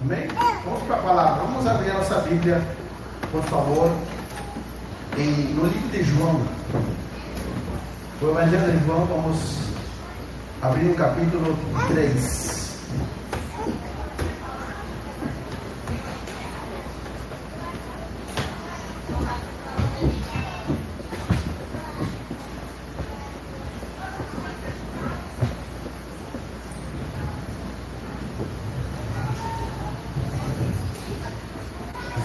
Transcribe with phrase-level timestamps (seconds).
[0.00, 0.28] Amém?
[0.64, 1.42] Vamos para a palavra.
[1.44, 2.62] Vamos abrir a nossa Bíblia,
[3.32, 3.90] por favor,
[5.16, 6.40] em, no livro de João.
[8.22, 9.58] O Evangelho de João, vamos
[10.62, 11.58] abrir o capítulo
[11.88, 12.48] 3.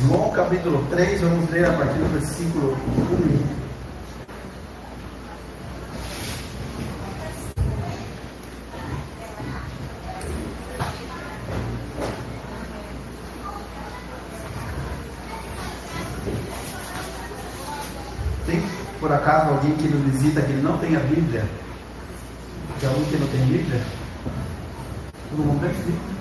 [0.04, 0.30] João
[0.84, 3.54] capítulo 3, vamos ler a partir do versículo 1.
[18.46, 18.64] Tem
[19.00, 21.46] por acaso alguém que nos visita que não tem a Bíblia?
[22.80, 23.82] Tem alguém que não tem Bíblia?
[25.30, 26.14] Todo mundo tem Bíblia?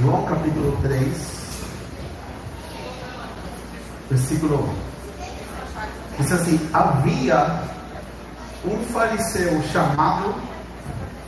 [0.00, 1.38] João capítulo 3,
[4.28, 4.68] versículo
[6.18, 6.22] 1.
[6.22, 7.62] Diz assim: Havia
[8.64, 10.34] um fariseu chamado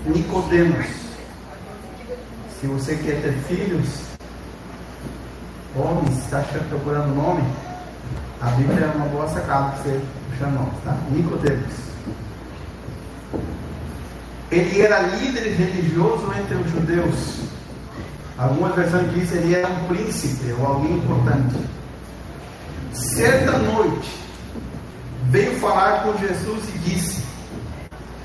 [0.05, 0.87] Nicodemos.
[2.61, 3.87] Se você quer ter filhos,
[5.75, 7.43] homens, está procurando nome?
[8.43, 10.97] A Bíblia é uma boa sacada para você puxar nome, tá?
[11.11, 11.73] Nicodemos.
[14.51, 17.41] Ele era líder religioso entre os judeus.
[18.37, 21.80] Algumas versões dizem que ele era um príncipe ou alguém importante.
[23.21, 24.09] Certa noite,
[25.25, 27.23] veio falar com Jesus e disse: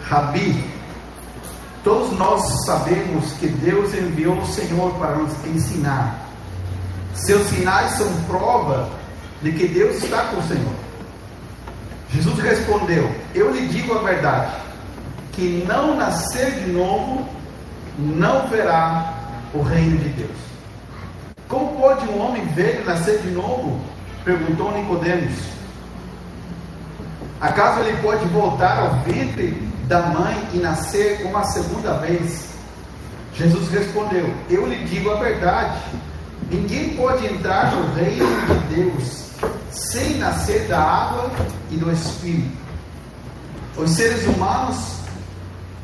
[0.06, 0.64] Rabi,
[1.84, 6.26] todos nós sabemos que Deus enviou o Senhor para nos ensinar.
[7.14, 8.90] Seus sinais são prova
[9.42, 10.76] de que Deus está com o Senhor.
[12.12, 14.54] Jesus respondeu: Eu lhe digo a verdade,
[15.34, 17.28] que não nascer de novo
[18.00, 19.14] não verá
[19.54, 20.38] o reino de Deus.
[21.50, 23.94] Como pode um homem velho nascer de novo?
[24.26, 25.34] Perguntou Nicodemos.
[27.40, 29.52] Acaso ele pode voltar ao ventre
[29.88, 32.50] da mãe e nascer uma segunda vez?
[33.36, 35.80] Jesus respondeu: Eu lhe digo a verdade.
[36.52, 39.30] Ninguém pode entrar no reino de Deus
[39.72, 41.32] sem nascer da água
[41.72, 42.56] e do Espírito.
[43.78, 44.96] Os seres humanos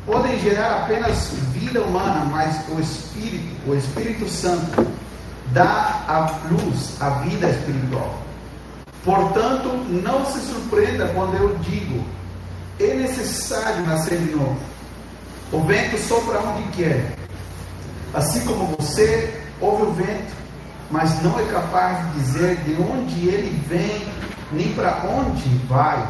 [0.06, 4.86] podem gerar apenas vida humana, mas o Espírito, o Espírito Santo,
[5.52, 8.22] dá a luz, a vida espiritual.
[9.04, 12.04] Portanto, não se surpreenda quando eu digo:
[12.78, 14.58] é necessário nascer de novo.
[15.52, 17.14] O vento sopra onde quer.
[18.14, 20.32] Assim como você ouve o vento,
[20.90, 24.06] mas não é capaz de dizer de onde ele vem,
[24.52, 26.06] nem para onde vai.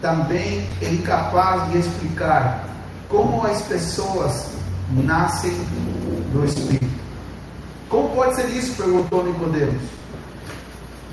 [0.00, 2.68] Também é incapaz de explicar
[3.08, 4.50] como as pessoas
[4.90, 5.52] nascem
[6.32, 6.86] do Espírito.
[7.88, 8.76] Como pode ser isso?
[8.76, 9.82] perguntou Nicodemos.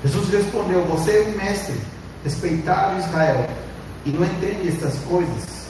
[0.06, 1.80] Jesus respondeu: Você é um mestre,
[2.22, 3.48] respeitado Israel,
[4.04, 5.66] e não entende estas coisas.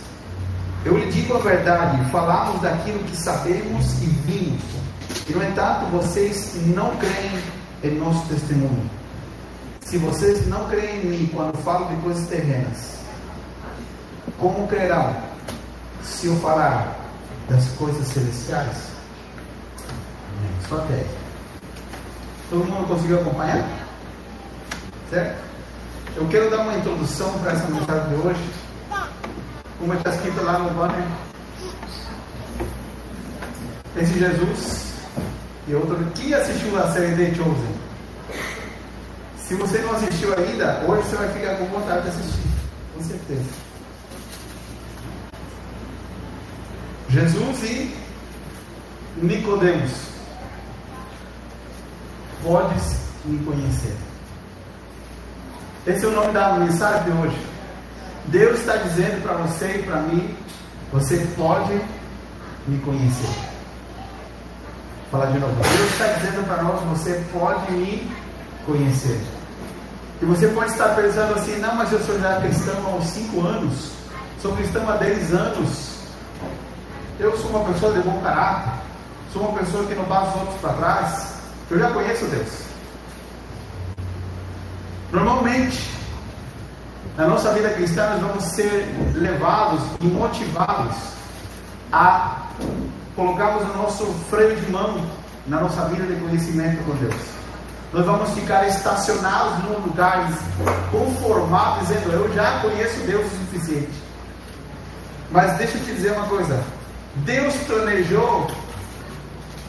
[0.84, 4.62] Eu lhe digo a verdade: falamos daquilo que sabemos e vimos,
[5.26, 7.42] e no entanto vocês não creem
[7.82, 8.91] em nosso testemunho.
[9.80, 12.98] Se vocês não creem em mim quando falo de coisas terrenas,
[14.38, 15.16] como crerão
[16.03, 16.94] se eu falar
[17.48, 18.76] das coisas celestiais?
[20.68, 21.06] Só até.
[22.50, 23.85] Todo mundo conseguiu acompanhar?
[25.10, 25.44] Certo?
[26.16, 28.50] Eu quero dar uma introdução para essa mensagem de hoje.
[29.78, 31.06] Como está escrito lá no banner.
[33.96, 34.86] Esse Jesus
[35.68, 37.76] e outro que assistiu a série The Chosen.
[39.38, 42.48] Se você não assistiu ainda, hoje você vai ficar com vontade de assistir.
[42.94, 43.44] Com certeza.
[47.08, 47.96] Jesus e
[49.16, 49.92] Nicodemos.
[52.42, 53.96] Podes me conhecer.
[55.86, 57.47] Esse é o nome da mensagem de hoje.
[58.24, 60.36] Deus está dizendo para você e para mim:
[60.92, 61.80] você pode
[62.66, 63.30] me conhecer.
[65.12, 65.54] Vou falar de novo.
[65.54, 68.10] Deus está dizendo para nós: você pode me
[68.66, 69.21] conhecer.
[70.21, 73.47] E você pode estar pensando assim: não, mas eu sou já cristão há uns 5
[73.47, 73.92] anos,
[74.42, 75.98] sou cristão há 10 anos.
[77.21, 78.72] Eu sou uma pessoa de bom caráter,
[79.33, 81.34] sou uma pessoa que não passa os outros para trás.
[81.71, 82.66] Eu já conheço Deus.
[85.12, 85.91] Normalmente,
[87.16, 90.94] na nossa vida cristã, nós vamos ser levados e motivados
[91.92, 92.47] a
[93.14, 95.00] colocarmos o nosso freio de mão
[95.47, 97.14] na nossa vida de conhecimento com Deus.
[97.92, 100.28] Nós vamos ficar estacionados num lugar
[100.91, 103.92] conformado, dizendo: Eu já conheço Deus o suficiente.
[105.30, 106.62] Mas deixa eu te dizer uma coisa:
[107.16, 108.50] Deus planejou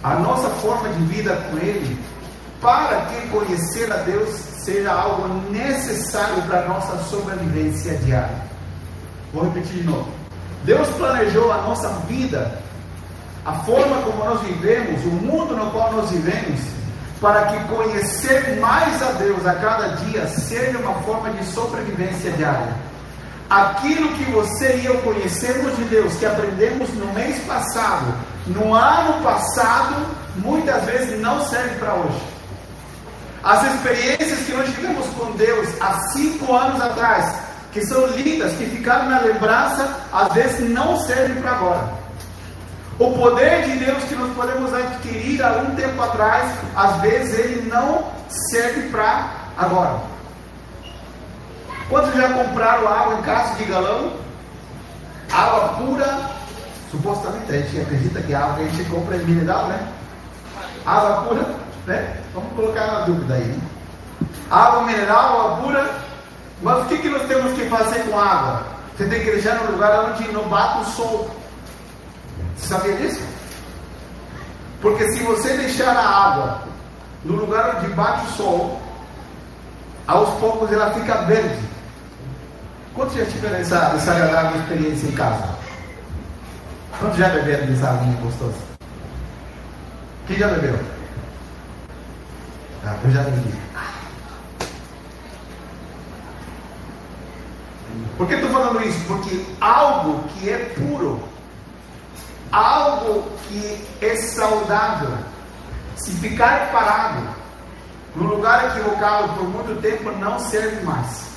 [0.04, 1.98] a nossa forma de vida com Ele,
[2.62, 8.48] para que conhecer a Deus seja algo necessário para a nossa sobrevivência diária.
[9.34, 10.10] Vou repetir de novo.
[10.64, 12.60] Deus planejou a nossa vida,
[13.46, 16.60] a forma como nós vivemos, o mundo no qual nós vivemos,
[17.22, 22.76] para que conhecer mais a Deus a cada dia seja uma forma de sobrevivência diária.
[23.50, 28.14] Aquilo que você e eu conhecemos de Deus, que aprendemos no mês passado,
[28.48, 29.96] no ano passado,
[30.36, 32.37] muitas vezes não serve para hoje.
[33.48, 37.34] As experiências que nós tivemos com Deus há cinco anos atrás,
[37.72, 41.94] que são lindas, que ficaram na lembrança, às vezes não servem para agora.
[43.00, 47.70] O poder de Deus que nós podemos adquirir há um tempo atrás, às vezes ele
[47.70, 50.02] não serve para agora.
[51.88, 54.12] Quantos já compraram água em casa de galão?
[55.32, 56.20] Água pura,
[56.92, 59.88] supostamente, a gente acredita que a água que a gente compra é mineral, né?
[60.86, 62.18] Água pura, né?
[62.34, 63.46] Vamos colocar na dúvida aí.
[63.46, 63.60] Né?
[64.52, 66.08] Água mineral, água pura.
[66.62, 68.64] Mas o que, que nós temos que fazer com água?
[68.96, 71.30] Você tem que deixar no lugar onde não bate o sol.
[72.56, 73.22] Você sabia disso?
[74.82, 76.62] Porque se você deixar a água
[77.24, 78.82] no lugar onde bate o sol,
[80.08, 81.68] aos poucos ela fica verde.
[82.96, 85.48] Quantos já tiveram essa, essa agradável experiência em casa?
[87.00, 88.58] Quantos já beberam dessa água gostosa?
[90.26, 90.97] Quem já bebeu?
[92.88, 93.26] Ah, eu já.
[98.16, 99.00] Por que estou falando isso?
[99.08, 101.22] Porque algo que é puro,
[102.50, 105.18] algo que é saudável,
[105.98, 107.28] se ficar parado
[108.16, 111.28] no lugar equivocado por muito tempo, não serve mais.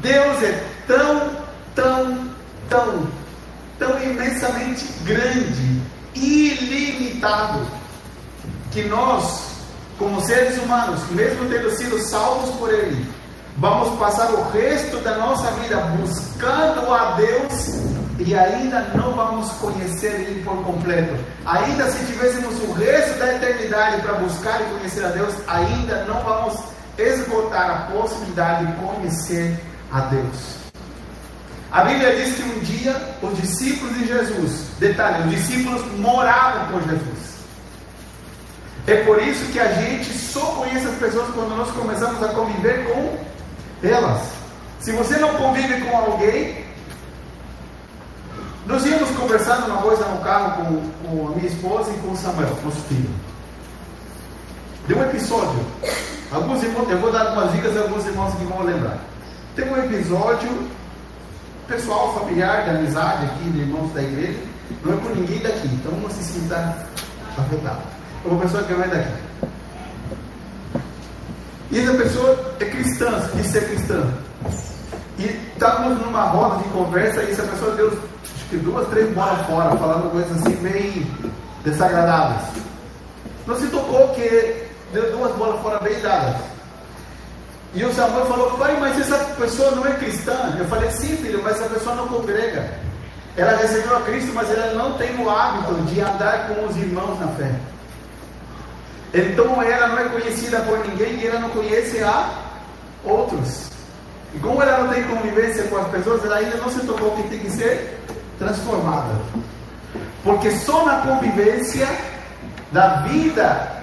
[0.00, 1.36] Deus é tão,
[1.74, 2.30] tão,
[2.70, 3.06] tão,
[3.78, 5.82] tão imensamente grande,
[6.14, 7.66] ilimitado,
[8.72, 9.47] que nós,
[9.98, 13.04] como seres humanos, mesmo tendo sido salvos por Ele,
[13.56, 20.12] vamos passar o resto da nossa vida buscando a Deus e ainda não vamos conhecer
[20.20, 21.16] Ele por completo.
[21.44, 26.22] Ainda se tivéssemos o resto da eternidade para buscar e conhecer a Deus, ainda não
[26.22, 26.60] vamos
[26.96, 29.58] esgotar a possibilidade de conhecer
[29.92, 30.58] a Deus.
[31.70, 36.88] A Bíblia diz que um dia os discípulos de Jesus, detalhe, os discípulos moravam com
[36.88, 37.37] Jesus.
[38.88, 42.86] É por isso que a gente só conhece as pessoas quando nós começamos a conviver
[42.86, 43.18] com
[43.86, 44.30] elas.
[44.80, 46.64] Se você não convive com alguém,
[48.64, 52.16] nós íamos conversando uma coisa no carro com, com a minha esposa e com o
[52.16, 53.10] Samuel, nosso filho.
[54.86, 55.60] Deu um episódio.
[56.32, 58.96] Alguns irmãos, eu vou dar algumas dicas a alguns irmãos que vão lembrar.
[59.54, 60.48] Tem um episódio
[61.66, 64.38] pessoal, familiar, de amizade aqui, de irmãos da igreja.
[64.82, 66.86] Não é por ninguém daqui, então não se sinta
[67.36, 67.97] afetado.
[68.24, 69.28] Uma pessoa que é daqui.
[71.70, 74.06] E essa pessoa é cristã, diz ser cristã.
[75.18, 79.46] E estávamos numa roda de conversa e essa pessoa deu acho que duas, três bolas
[79.46, 81.06] fora, falando coisas assim bem
[81.64, 82.48] desagradáveis.
[83.46, 86.36] Não se tocou que deu duas bolas fora bem dadas.
[87.74, 90.54] E o Samuel falou, pai, mas essa pessoa não é cristã.
[90.58, 92.66] Eu falei, sim, filho, mas essa pessoa não congrega.
[93.36, 97.20] Ela recebeu a Cristo, mas ela não tem o hábito de andar com os irmãos
[97.20, 97.54] na fé.
[99.12, 102.30] Então ela não é conhecida por ninguém e ela não conhece a
[103.04, 103.70] outros.
[104.34, 107.28] E como ela não tem convivência com as pessoas, ela ainda não se tocou que
[107.28, 107.98] tem que ser
[108.38, 109.14] transformada.
[110.22, 111.88] Porque só na convivência
[112.70, 113.78] da vida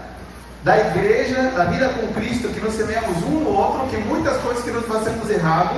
[0.66, 4.64] da igreja, da vida com Cristo, que nós semeamos um no outro, que muitas coisas
[4.64, 5.76] que nós fazemos errado,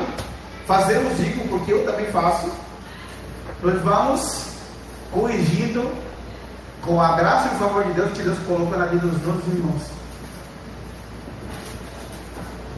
[0.66, 2.50] fazemos, digo, porque eu também faço,
[3.62, 4.46] nós vamos
[5.12, 5.92] corrigindo
[6.88, 9.46] com a graça e o favor de Deus que Deus colocou na vida dos nossos
[9.53, 9.82] irmãos.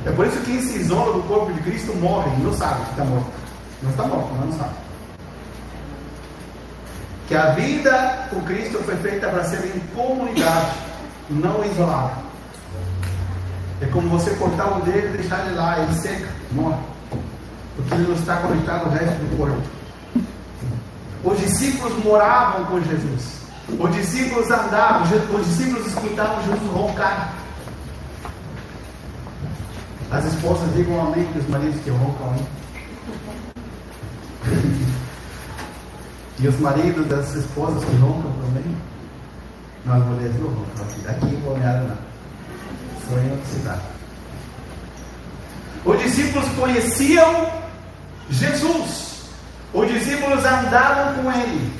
[0.06, 2.90] É por isso que quem se isola do corpo de Cristo morre não sabe que
[2.90, 3.32] está morto.
[3.84, 4.74] Não está morto, mas não sabe.
[7.28, 10.72] Que a vida com Cristo foi feita para ser em comunidade
[11.30, 12.24] não isolado.
[13.82, 16.82] É como você cortar o dedo e deixar ele lá, ele seca, morre.
[17.76, 19.62] Porque ele não está conectado ao resto do corpo.
[21.24, 23.40] Os discípulos moravam com Jesus.
[23.78, 27.34] Os discípulos andavam, os discípulos escutavam Jesus roncar.
[30.12, 32.46] As esposas digam amém para os maridos que roncam aí.
[36.40, 38.76] e os maridos das esposas que roncam também.
[39.86, 41.08] Nós mulheres não vamos aqui.
[41.08, 41.98] Aqui o Balneário não.
[43.08, 43.82] Só em outra cidade.
[45.86, 47.52] Os discípulos conheciam
[48.30, 49.30] Jesus.
[49.74, 51.72] Os discípulos andavam com ele.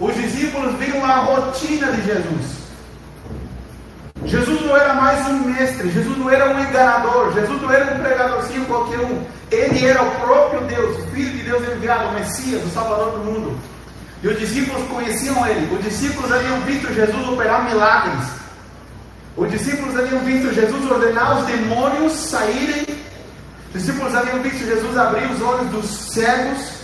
[0.00, 2.64] Os discípulos viram a rotina de Jesus.
[4.24, 8.00] Jesus não era mais um mestre, Jesus não era um enganador, Jesus não era um
[8.00, 9.22] pregadorzinho qualquer um.
[9.50, 13.24] Ele era o próprio Deus, o Filho de Deus enviado, o Messias, o Salvador do
[13.24, 13.58] mundo.
[14.22, 15.74] E os discípulos conheciam ele.
[15.74, 18.24] Os discípulos haviam visto Jesus operar milagres.
[19.36, 22.86] Os discípulos haviam visto Jesus ordenar os demônios saírem.
[23.66, 26.83] Os discípulos haviam visto Jesus abrir os olhos dos cegos.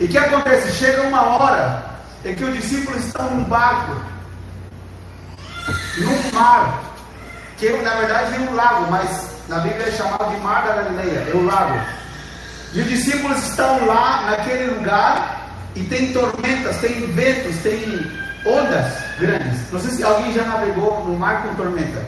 [0.00, 0.72] E o que acontece?
[0.72, 1.84] Chega uma hora
[2.24, 3.96] em que os discípulos estão num barco
[5.98, 6.82] no mar,
[7.56, 11.26] que na verdade é um lago, mas na Bíblia é chamado de Mar da Galileia,
[11.30, 11.80] é o lago.
[12.72, 17.82] E os discípulos estão lá naquele lugar e tem tormentas, tem ventos, tem
[18.46, 19.72] ondas grandes.
[19.72, 22.04] Não sei se alguém já navegou no mar com tormenta.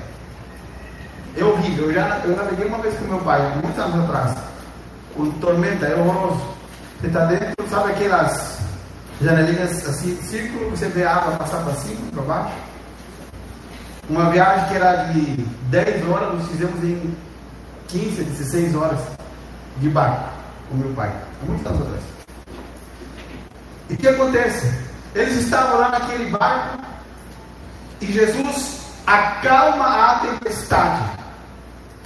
[1.37, 1.87] É horrível.
[1.87, 4.37] Eu já eu naveguei uma vez com meu pai, muitos anos atrás.
[5.17, 6.60] Com tormenta, é horroroso.
[7.01, 8.59] Você está dentro, sabe aquelas
[9.23, 12.55] janelinhas assim, círculo, você vê a água passar para cima, para baixo.
[14.11, 15.37] Uma viagem que era de
[15.71, 17.17] 10 horas, nós fizemos em
[17.89, 19.01] 15, 16 horas
[19.79, 20.29] de barco
[20.69, 21.11] com meu pai,
[21.43, 22.03] há muitos anos atrás.
[23.89, 24.71] E o que acontece?
[25.15, 26.85] Eles estavam lá naquele barco
[28.03, 31.03] e Jesus acalma a tempestade.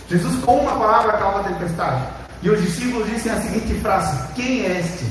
[0.08, 2.23] Jesus, com uma palavra, acalma a tempestade.
[2.44, 5.06] E os discípulos dizem a seguinte frase: Quem é este?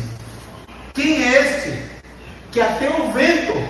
[0.94, 1.84] Quem é este
[2.52, 3.68] que até o vento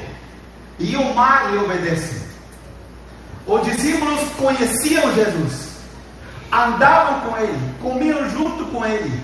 [0.78, 2.22] e o mar lhe obedecem?
[3.48, 5.78] Os discípulos conheciam Jesus,
[6.52, 9.18] andavam com ele, comiam junto com ele.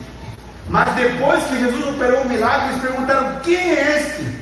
[0.69, 4.39] Mas depois que Jesus operou o milagre, eles perguntaram: quem é este?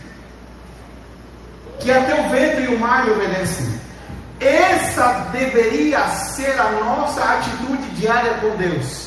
[1.79, 3.65] Que até o vento e o mar lhe obedecem.
[4.39, 9.06] Essa deveria ser a nossa atitude diária com Deus.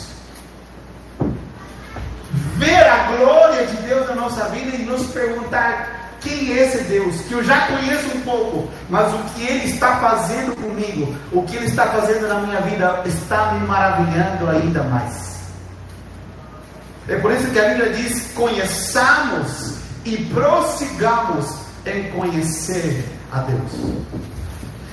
[2.61, 7.23] Ver a glória de Deus na nossa vida e nos perguntar quem é esse Deus?
[7.23, 11.57] Que eu já conheço um pouco, mas o que Ele está fazendo comigo, o que
[11.57, 15.40] Ele está fazendo na minha vida, está me maravilhando ainda mais.
[17.09, 23.02] É por isso que a Bíblia diz: conheçamos e prossigamos em conhecer
[23.33, 23.95] a Deus.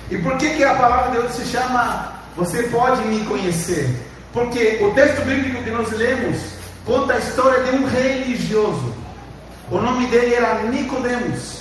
[0.10, 3.94] E por que, que a palavra de Deus se chama Você pode me conhecer?
[4.32, 6.57] Porque o texto bíblico que nós lemos
[6.88, 8.98] conta a história de um religioso
[9.70, 11.60] o nome dele era Nicodemos.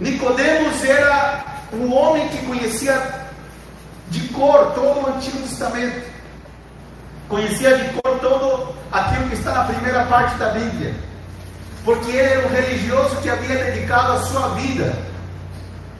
[0.00, 3.26] Nicodemos era um homem que conhecia
[4.08, 6.08] de cor todo o Antigo Testamento.
[7.28, 10.94] Conhecia de cor todo aquilo que está na primeira parte da Bíblia.
[11.84, 14.96] Porque ele era um religioso que havia dedicado a sua vida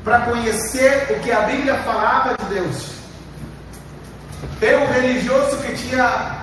[0.02, 2.92] para conhecer o que a Bíblia falava de Deus.
[4.62, 6.37] Era um religioso que tinha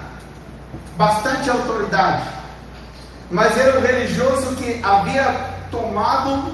[0.98, 2.36] bastante autoridade
[3.30, 6.54] mas era o religioso que havia tomado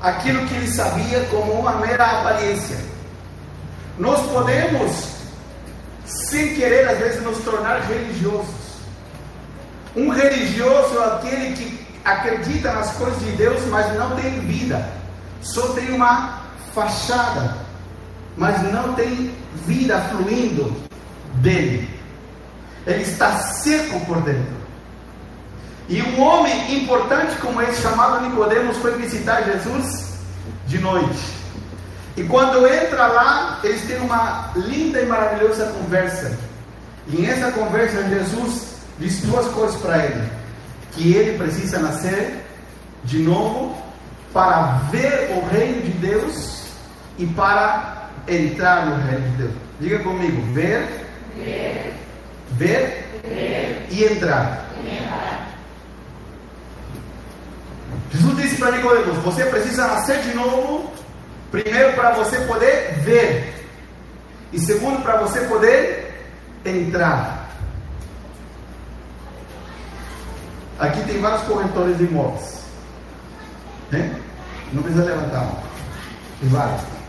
[0.00, 2.78] aquilo que ele sabia como uma mera aparência.
[3.98, 5.06] Nós podemos,
[6.04, 8.62] sem querer, às vezes, nos tornar religiosos.
[9.94, 14.88] Um religioso é aquele que acredita nas coisas de Deus, mas não tem vida,
[15.42, 16.40] só tem uma
[16.74, 17.58] fachada,
[18.36, 19.34] mas não tem
[19.66, 20.74] vida fluindo
[21.34, 22.01] dele.
[22.86, 24.62] Ele está seco por dentro.
[25.88, 30.14] E um homem importante como esse, chamado Nicodemos, foi visitar Jesus
[30.66, 31.42] de noite.
[32.16, 36.36] E quando entra lá, eles têm uma linda e maravilhosa conversa.
[37.08, 40.30] E nessa conversa, Jesus diz duas coisas para ele:
[40.92, 42.44] que ele precisa nascer
[43.04, 43.76] de novo
[44.32, 46.62] para ver o reino de Deus
[47.18, 49.52] e para entrar no reino de Deus.
[49.80, 50.86] Diga comigo: ver,
[51.36, 51.94] ver,
[52.52, 54.66] ver, ver e entrar.
[54.80, 55.48] entrar.
[58.10, 60.92] Jesus disse para Nicodemos: Você precisa nascer de novo,
[61.50, 63.66] primeiro para você poder ver,
[64.52, 66.26] e segundo para você poder
[66.64, 67.42] entrar.
[70.78, 72.62] Aqui tem vários corretores de imóveis.
[73.90, 74.20] Né?
[74.72, 75.62] Não precisa levantar.
[76.40, 77.01] Tem vários.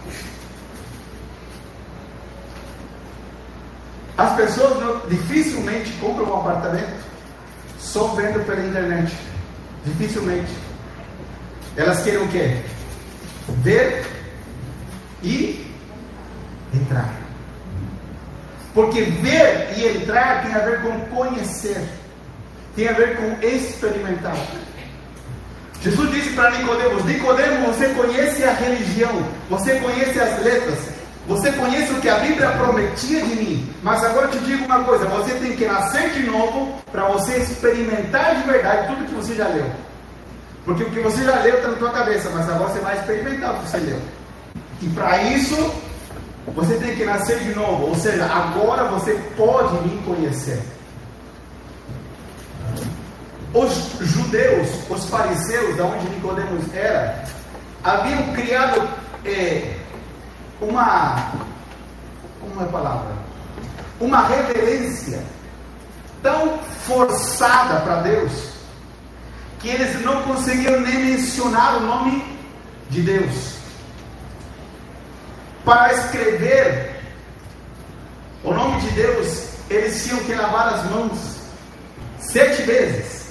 [4.18, 7.04] As pessoas dificilmente compram um apartamento
[7.80, 9.14] só vendo pela internet.
[9.86, 10.52] Dificilmente.
[11.76, 12.62] Elas querem o quê?
[13.64, 14.06] Ver
[15.24, 15.74] e
[16.74, 17.10] entrar.
[18.74, 21.88] Porque ver e entrar tem a ver com conhecer,
[22.76, 24.36] tem a ver com experimentar.
[25.82, 30.80] Jesus disse para Nicodemos: Nicodemos, você conhece a religião, você conhece as letras,
[31.28, 34.84] você conhece o que a Bíblia prometia de mim, mas agora eu te digo uma
[34.84, 39.36] coisa: você tem que nascer de novo para você experimentar de verdade tudo que você
[39.36, 39.66] já leu.
[40.66, 43.54] Porque o que você já leu está na tua cabeça, mas agora você vai experimentar
[43.54, 44.00] o que você leu.
[44.82, 45.74] E para isso,
[46.48, 47.88] você tem que nascer de novo.
[47.88, 50.62] Ou seja, agora você pode me conhecer.
[53.54, 57.24] Os judeus, os fariseus, da onde Nicodemos era,
[57.84, 58.90] haviam criado
[59.24, 59.76] é,
[60.64, 61.32] uma.
[62.40, 63.14] Como é a palavra?
[64.00, 65.24] Uma reverência
[66.22, 68.54] tão forçada para Deus
[69.60, 72.38] que eles não conseguiam nem mencionar o nome
[72.90, 73.54] de Deus.
[75.64, 77.02] Para escrever
[78.44, 81.38] o nome de Deus, eles tinham que lavar as mãos
[82.20, 83.24] sete vezes.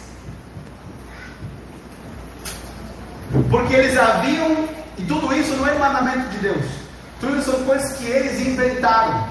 [3.51, 6.82] Porque eles haviam, e tudo isso não é mandamento de Deus,
[7.23, 9.29] tudo são coisas que eles inventaram,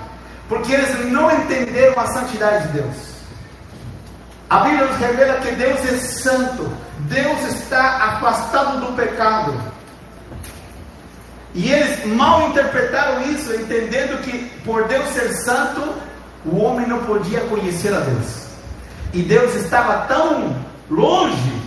[0.47, 2.95] porque eles não entenderam a santidade de Deus.
[4.49, 9.53] A Bíblia nos revela que Deus é santo, Deus está afastado do pecado.
[11.53, 15.93] E eles mal interpretaram isso, entendendo que por Deus ser santo,
[16.45, 18.47] o homem não podia conhecer a Deus.
[19.13, 20.55] E Deus estava tão
[20.89, 21.61] longe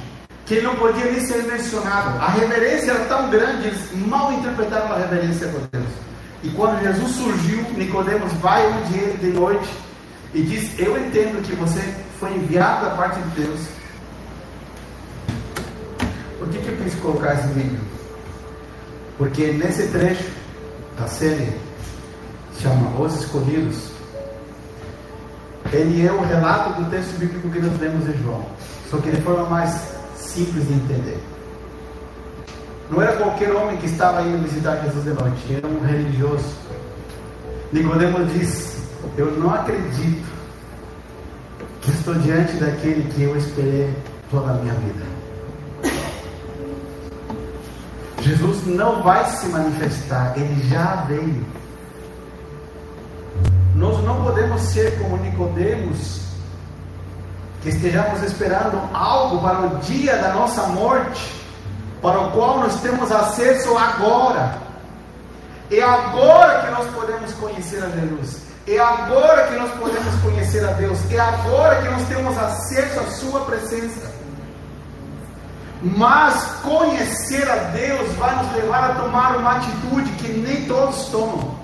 [0.47, 2.19] que ele não podia nem ser mencionado.
[2.19, 6.04] A reverência era tão grande, eles mal interpretaram a reverência por Deus.
[6.45, 9.67] E quando Jesus surgiu, Nicodemos vai um dia de noite
[10.35, 11.81] e diz: Eu entendo que você
[12.21, 13.61] foi enviado da parte de Deus.
[16.39, 17.81] Por que, que eu quis colocar esse vídeo?
[19.17, 20.31] Porque nesse trecho
[20.99, 21.59] da série,
[22.61, 23.91] chama Os Escolhidos,
[25.73, 28.45] ele é o relato do texto bíblico que nós lemos em João,
[28.91, 29.71] só que de forma mais
[30.15, 31.34] simples de entender.
[32.91, 36.55] Não era qualquer homem que estava indo visitar Jesus de noite, era um religioso.
[37.73, 38.77] Nicodemo diz:
[39.17, 40.33] Eu não acredito
[41.81, 43.95] que estou diante daquele que eu esperei
[44.31, 45.05] toda a minha vida.
[48.21, 51.45] Jesus não vai se manifestar, ele já veio.
[53.75, 56.23] Nós não podemos ser como Nicodemos,
[57.61, 61.44] que estejamos esperando algo para o dia da nossa morte,
[62.05, 64.59] para o qual nós temos acesso agora.
[65.71, 68.43] É agora que nós podemos conhecer a Jesus.
[68.67, 70.99] É agora que nós podemos conhecer a Deus.
[71.11, 74.13] É agora que nós temos acesso à Sua presença.
[75.81, 81.55] Mas conhecer a Deus vai nos levar a tomar uma atitude que nem todos tomam.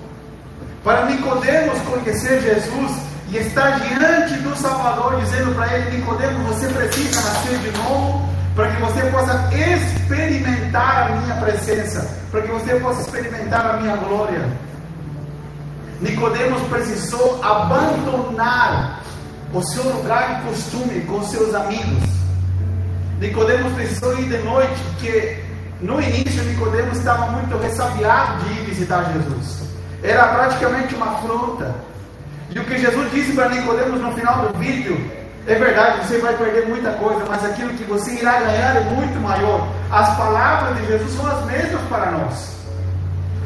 [0.83, 2.91] Para Nicodemos conhecer Jesus
[3.29, 8.69] e estar diante do Salvador, dizendo para ele: Nicodemos, você precisa nascer de novo para
[8.71, 14.49] que você possa experimentar a minha presença, para que você possa experimentar a minha glória.
[16.01, 19.01] Nicodemos precisou abandonar
[19.53, 22.09] o seu lugar de costume com seus amigos.
[23.19, 25.43] Nicodemos precisou ir de noite, porque
[25.79, 29.61] no início Nicodemos estava muito ressabiado de ir visitar Jesus.
[30.03, 31.75] Era praticamente uma afronta.
[32.49, 36.35] E o que Jesus disse para Nicodemos no final do vídeo é verdade, você vai
[36.37, 39.67] perder muita coisa, mas aquilo que você irá ganhar é muito maior.
[39.89, 42.55] As palavras de Jesus são as mesmas para nós.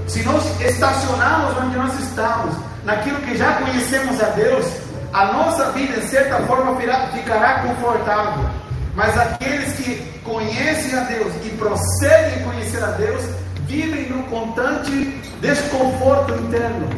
[0.07, 4.65] Se nós estacionarmos onde nós estamos, naquilo que já conhecemos a Deus,
[5.13, 6.75] a nossa vida, em certa forma,
[7.13, 8.49] ficará confortável.
[8.93, 13.23] Mas aqueles que conhecem a Deus e prosseguem conhecer a Deus,
[13.67, 14.91] vivem num constante
[15.39, 16.89] desconforto interno.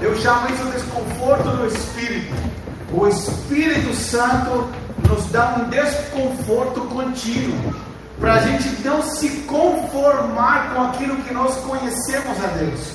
[0.00, 2.34] Eu chamo isso de desconforto do espírito.
[2.92, 4.68] O Espírito Santo
[5.08, 7.74] nos dá um desconforto contínuo
[8.20, 12.92] para a gente não se conformar com aquilo que nós conhecemos a Deus,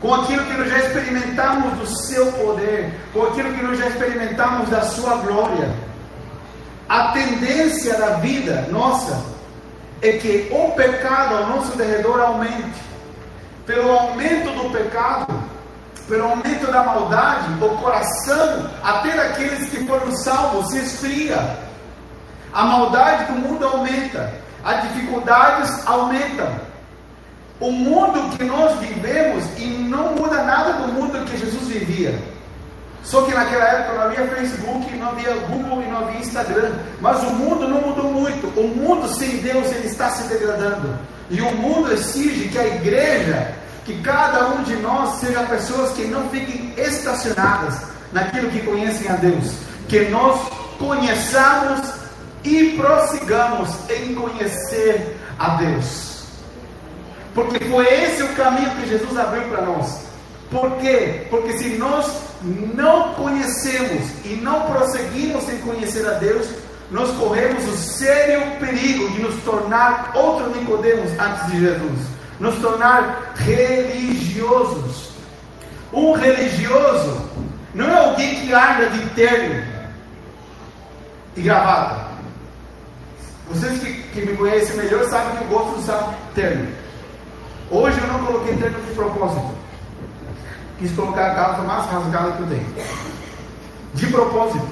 [0.00, 4.70] com aquilo que nós já experimentamos do seu poder, com aquilo que nós já experimentamos
[4.70, 5.74] da sua glória.
[6.88, 9.24] A tendência da vida nossa
[10.00, 12.84] é que o pecado ao nosso derredor aumente.
[13.66, 15.43] Pelo aumento do pecado,
[16.08, 21.58] pelo aumento da maldade, o coração, até daqueles que foram salvos, se esfria.
[22.52, 24.32] A maldade do mundo aumenta,
[24.64, 26.48] as dificuldades aumentam.
[27.60, 32.18] O mundo que nós vivemos e não muda nada do mundo que Jesus vivia.
[33.04, 36.72] Só que naquela época não havia Facebook, não havia Google e não havia Instagram.
[37.00, 38.46] Mas o mundo não mudou muito.
[38.58, 40.98] O mundo sem Deus ele está se degradando.
[41.30, 46.04] E o mundo exige que a igreja, que cada um de nós seja pessoas que
[46.04, 49.52] não fiquem estacionadas naquilo que conhecem a Deus.
[49.88, 50.40] Que nós
[50.78, 51.92] conheçamos
[52.42, 56.24] e prossigamos em conhecer a Deus.
[57.34, 60.04] Porque foi esse o caminho que Jesus abriu para nós.
[60.50, 61.26] Por quê?
[61.30, 62.06] Porque se nós
[62.42, 66.46] não conhecemos e não prosseguimos em conhecer a Deus,
[66.90, 71.98] nós corremos o sério perigo de nos tornar outro Nicodemos antes de Jesus,
[72.44, 75.14] nos tornar religiosos.
[75.90, 77.24] Um religioso
[77.74, 79.64] não é alguém que anda de terno
[81.36, 82.04] e gravata.
[83.48, 86.68] Vocês que, que me conhecem melhor sabem que eu gosto de usar terno.
[87.70, 89.54] Hoje eu não coloquei terno de propósito.
[90.78, 92.74] Quis colocar a calça mais rasgada que eu tenho.
[93.94, 94.68] De propósito.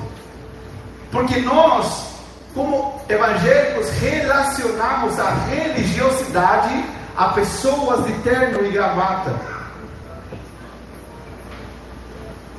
[1.10, 2.06] Porque nós,
[2.54, 6.84] como evangélicos, relacionamos a religiosidade
[7.16, 9.34] a pessoas de terno e gravata.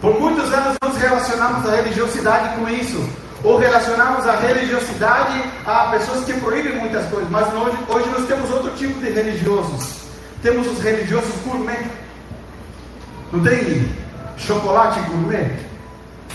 [0.01, 3.09] Por muitos anos nós relacionamos a religiosidade com isso.
[3.43, 7.29] Ou relacionamos a religiosidade a pessoas que proíbem muitas coisas.
[7.29, 10.03] Mas hoje, hoje nós temos outro tipo de religiosos.
[10.41, 11.85] Temos os religiosos gourmet.
[13.31, 13.89] Não tem
[14.37, 15.57] chocolate gourmet?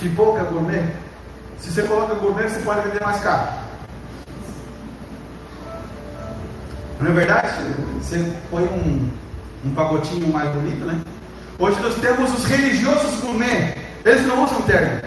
[0.00, 0.84] Pipoca gourmet?
[1.58, 3.67] Se você coloca gourmet, você pode vender mais caro.
[7.00, 7.48] Não é verdade?
[8.00, 9.08] Você põe um,
[9.64, 11.00] um pagotinho mais bonito, né?
[11.58, 13.76] Hoje nós temos os religiosos gourmet.
[14.04, 15.00] Eles não usam terno.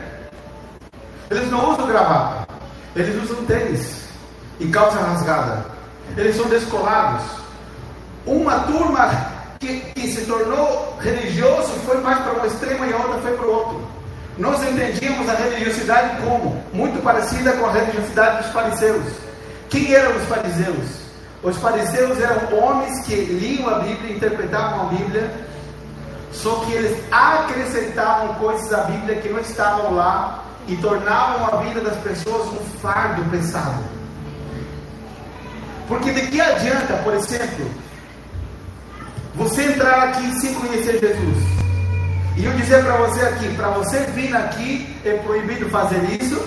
[1.29, 2.47] Eles não usam gravata.
[2.95, 4.05] Eles usam tênis
[4.59, 5.65] e calça rasgada.
[6.15, 7.23] Eles são descolados.
[8.25, 9.09] Uma turma
[9.59, 13.47] que, que se tornou religioso foi mais para um extremo e a outra foi para
[13.47, 13.87] o outro.
[14.37, 16.63] Nós entendíamos a religiosidade como?
[16.73, 19.03] Muito parecida com a religiosidade dos fariseus.
[19.69, 21.00] Quem eram os fariseus?
[21.43, 25.31] Os fariseus eram homens que liam a Bíblia, interpretavam a Bíblia,
[26.31, 31.81] só que eles acrescentavam coisas à Bíblia que não estavam lá e tornavam a vida
[31.81, 33.83] das pessoas um fardo pesado.
[35.87, 37.69] Porque de que adianta, por exemplo,
[39.35, 41.61] você entrar aqui sem conhecer Jesus?
[42.37, 46.39] E eu dizer para você aqui, para você vir aqui é proibido fazer isso,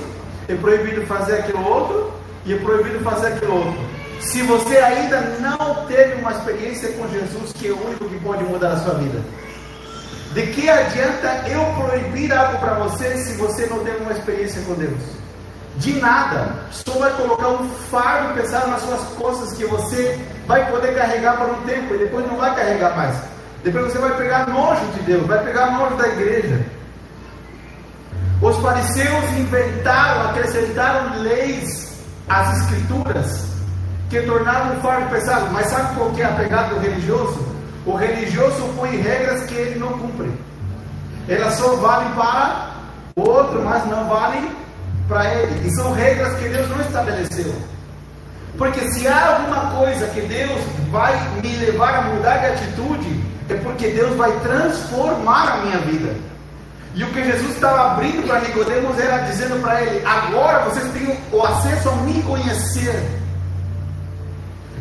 [0.49, 2.13] é proibido fazer aquilo outro,
[2.47, 3.94] e é proibido fazer aquilo outro.
[4.21, 8.45] Se você ainda não teve uma experiência com Jesus, que é o único que pode
[8.45, 9.21] mudar a sua vida.
[10.33, 14.75] De que adianta eu proibir algo para você se você não teve uma experiência com
[14.75, 15.01] Deus?
[15.77, 16.65] De nada.
[16.73, 21.51] Só vai colocar um fardo pesado nas suas costas que você vai poder carregar por
[21.51, 23.17] um tempo e depois não vai carregar mais.
[23.63, 26.67] Depois você vai pegar nojo de Deus, vai pegar nojo da igreja.
[28.43, 31.97] Os fariseus inventaram, acrescentaram leis
[32.29, 33.55] às escrituras
[34.11, 35.49] que tornaram o fardo pesado.
[35.53, 37.55] Mas sabe qual que é a pegada do religioso?
[37.87, 40.33] O religioso põe regras que ele não cumpre.
[41.29, 42.71] Elas só valem para
[43.17, 44.51] o outro, mas não valem
[45.09, 45.69] para ele.
[45.69, 47.55] E são regras que Deus não estabeleceu.
[48.57, 51.13] Porque se há alguma coisa que Deus vai
[51.43, 56.15] me levar a mudar de atitude, é porque Deus vai transformar a minha vida.
[56.95, 61.19] E o que Jesus estava abrindo para Nicodemos era dizendo para ele: agora vocês têm
[61.33, 63.24] o acesso a me conhecer.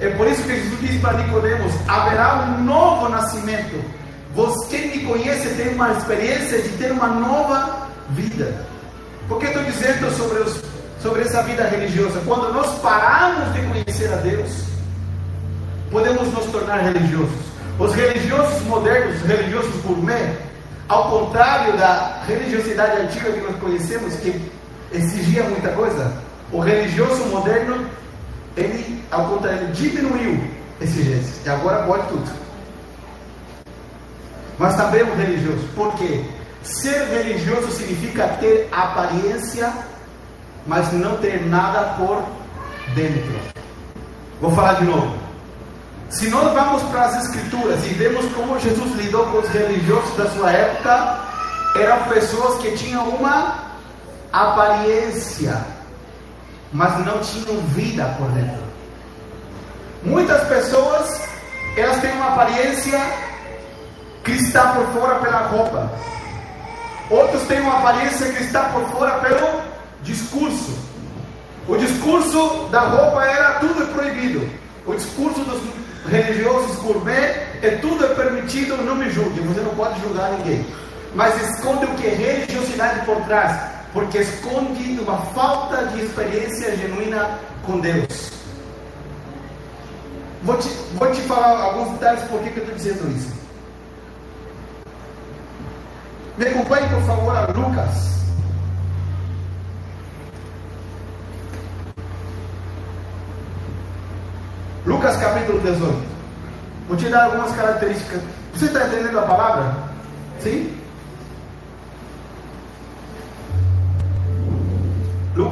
[0.04, 3.82] É por isso que Jesus diz para Nicodemos: haverá um novo nascimento.
[4.36, 8.66] Você que me conhece tem uma experiência de ter uma nova vida.
[9.30, 10.62] Por que estou dizendo sobre, os,
[11.02, 12.20] sobre essa vida religiosa?
[12.26, 14.66] Quando nós paramos de conhecer a Deus,
[15.89, 17.54] podemos nos tornar religiosos.
[17.80, 20.36] Os religiosos modernos, os religiosos gourmet,
[20.89, 24.52] ao contrário da religiosidade antiga que nós conhecemos, que
[24.92, 26.12] exigia muita coisa,
[26.52, 27.86] o religioso moderno
[28.56, 30.44] ele, ao contrário, diminuiu
[30.80, 31.46] exigências.
[31.46, 32.32] E agora pode tudo.
[34.58, 35.68] Mas também é um religioso.
[35.76, 36.24] Por quê?
[36.62, 39.74] Ser religioso significa ter aparência,
[40.66, 42.24] mas não ter nada por
[42.96, 43.39] dentro.
[44.39, 45.18] Vou falar de novo.
[46.10, 50.30] Se nós vamos para as escrituras e vemos como Jesus lidou com os religiosos da
[50.30, 51.20] sua época,
[51.76, 53.74] eram pessoas que tinham uma
[54.32, 55.60] aparência,
[56.74, 58.64] mas não tinham vida por dentro.
[60.04, 61.22] Muitas pessoas,
[61.78, 63.00] elas têm uma aparência
[64.24, 65.92] cristã por fora pela roupa.
[67.10, 69.62] Outros têm uma aparência cristã por fora pelo
[70.02, 70.74] discurso.
[71.68, 74.50] O discurso da roupa era tudo é proibido.
[74.86, 75.62] O discurso dos
[76.12, 80.66] religiosos gourmet é tudo é permitido, não me julgue, você não pode julgar ninguém.
[81.16, 82.08] Mas esconde o que?
[82.08, 88.32] Religiosidade por trás porque esconde uma falta de experiência genuína com Deus.
[90.41, 93.34] Vou te, vou te falar alguns detalhes por que, eu estou dizendo isso.
[96.38, 98.13] Me acompanhe, por favor, a Lucas.
[104.86, 106.03] Lucas capítulo 18.
[106.88, 108.21] Vou te dar algumas características.
[108.53, 109.75] Você está entendendo a palavra?
[110.41, 110.83] Sim?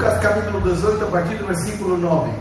[0.01, 2.31] Lucas capítulo 18, a partir do versículo 9.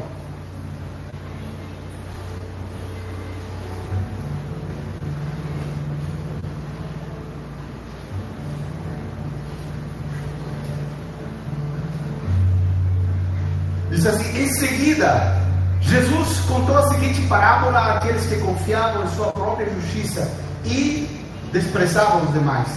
[13.90, 15.36] Diz assim: em seguida,
[15.82, 20.26] Jesus contou a seguinte parábola àqueles que confiavam em sua própria justiça
[20.64, 22.68] e desprezavam os demais.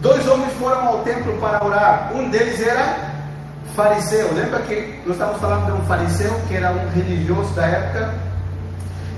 [0.00, 2.10] Dois homens foram ao templo para orar.
[2.12, 3.11] Um deles era
[3.74, 4.32] fariseu.
[4.34, 8.14] Lembra que nós estávamos falando de um fariseu que era um religioso da época?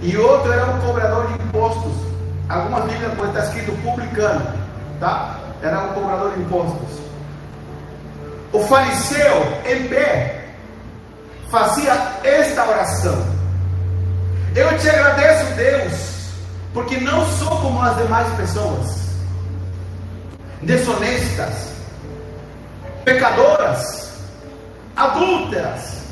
[0.03, 1.93] E outro era um cobrador de impostos.
[2.49, 4.47] Algumas Bíblias pode estar escrito publicano,
[5.01, 5.39] tá?
[5.63, 7.05] Era um cobrador de impostos.
[8.53, 10.45] O fariseu, em pé,
[11.51, 13.27] fazia esta oração:
[14.55, 15.93] Eu te agradeço, Deus,
[16.75, 19.09] porque não sou como as demais pessoas,
[20.63, 21.73] desonestas,
[23.05, 24.04] pecadoras,
[24.97, 26.05] adúlteras,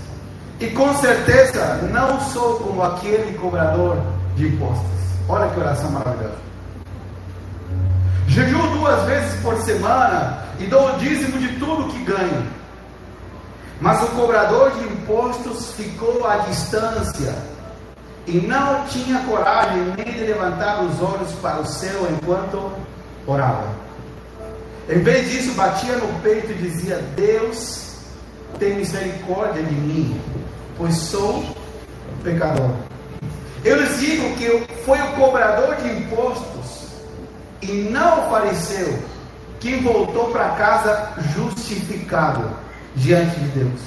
[0.60, 3.98] e com certeza não sou como aquele cobrador
[4.36, 4.86] de impostos.
[5.28, 6.38] Olha que oração maravilhosa.
[8.28, 12.46] Jejuo duas vezes por semana e dou o dízimo de tudo que ganho.
[13.80, 17.34] Mas o cobrador de impostos ficou à distância
[18.26, 22.70] e não tinha coragem nem de levantar os olhos para o céu enquanto
[23.26, 23.68] orava.
[24.88, 27.91] Em vez disso, batia no peito e dizia: Deus,
[28.62, 30.20] tem misericórdia de mim,
[30.78, 31.44] pois sou
[32.22, 32.70] pecador.
[33.64, 36.92] Eu lhes digo que foi o cobrador de impostos
[37.60, 39.02] e não o fariseu
[39.58, 42.48] quem voltou para casa justificado
[42.94, 43.80] diante de Deus.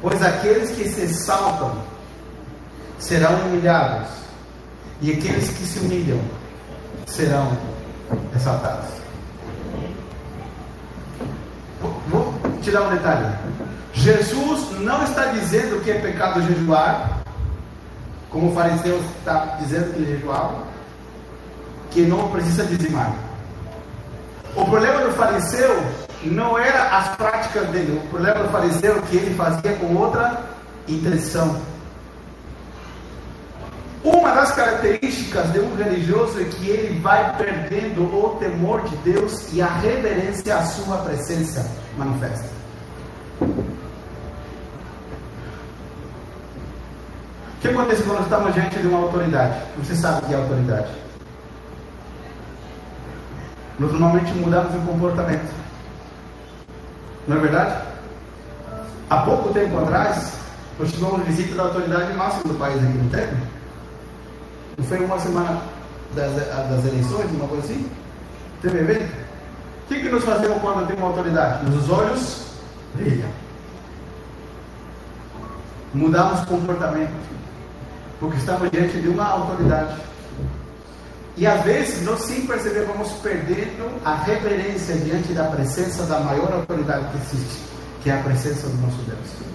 [0.00, 1.82] Pois aqueles que se exaltam
[2.98, 4.08] serão humilhados,
[5.02, 6.20] e aqueles que se humilham
[7.06, 7.54] serão
[8.34, 8.88] exaltados.
[12.08, 13.45] Vou te dar um detalhe.
[13.96, 17.22] Jesus não está dizendo que é pecado jejuar,
[18.30, 20.64] como o fariseu está dizendo que jejuava,
[21.90, 23.14] que não precisa dizimar.
[24.54, 25.82] O problema do fariseu
[26.24, 28.00] não era as práticas dele.
[28.04, 30.44] O problema do fariseu é que ele fazia com outra
[30.86, 31.60] intenção.
[34.04, 39.52] Uma das características de um religioso é que ele vai perdendo o temor de Deus
[39.52, 42.56] e a reverência à sua presença manifesta.
[47.56, 49.54] O que acontece quando estamos diante de uma autoridade?
[49.78, 50.88] Você sabe o que é autoridade.
[53.78, 55.54] Nós normalmente mudamos o comportamento.
[57.26, 57.82] Não é verdade?
[59.08, 60.38] Há pouco tempo atrás,
[60.78, 63.36] nós tivemos visita da autoridade máxima do país aqui no tempo.
[64.76, 65.62] Não foi uma semana
[66.14, 67.90] das, das eleições, uma coisa assim?
[68.62, 69.12] Teve evento?
[69.84, 71.64] O que, que nós fazemos quando tem uma autoridade?
[71.70, 72.46] Nos olhos
[72.94, 73.28] brilham.
[75.94, 77.12] Mudamos comportamento.
[78.18, 80.00] Porque estamos diante de uma autoridade.
[81.36, 86.50] E às vezes nós sem perceber vamos perdendo a reverência diante da presença da maior
[86.52, 87.62] autoridade que existe,
[88.02, 89.46] que é a presença do nosso Deus.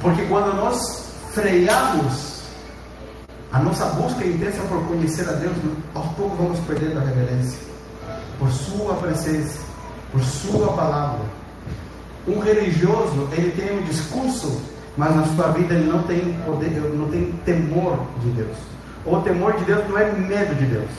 [0.00, 2.34] Porque quando nós freamos
[3.50, 5.54] a nossa busca intensa por conhecer a Deus,
[5.94, 7.58] aos poucos vamos perdendo a reverência
[8.38, 9.60] por Sua presença,
[10.10, 11.24] por Sua palavra.
[12.26, 14.60] Um religioso, ele tem um discurso,
[14.96, 18.56] mas na sua vida ele não tem poder, não tem temor de Deus.
[19.04, 20.90] O temor de Deus não é medo de Deus.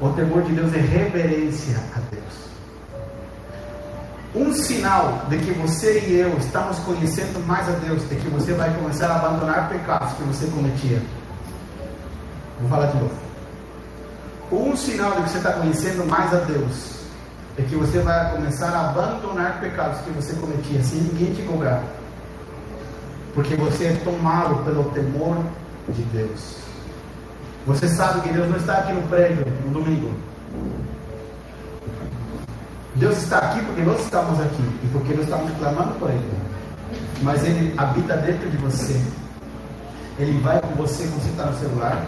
[0.00, 2.46] O temor de Deus é reverência a Deus.
[4.34, 8.52] Um sinal de que você e eu estamos conhecendo mais a Deus é que você
[8.52, 11.00] vai começar a abandonar pecados que você cometia.
[12.60, 13.14] Vou falar de novo.
[14.52, 16.96] Um sinal de que você está conhecendo mais a Deus
[17.58, 21.82] é que você vai começar a abandonar pecados que você cometia sem ninguém te cobrar.
[23.36, 25.36] Porque você é tomado pelo temor
[25.90, 26.56] de Deus.
[27.66, 30.10] Você sabe que Deus não está aqui no prédio no domingo.
[32.94, 36.30] Deus está aqui porque nós estamos aqui e porque nós estamos clamando por Ele.
[37.20, 38.98] Mas Ele habita dentro de você.
[40.18, 42.06] Ele vai com você quando você está no celular,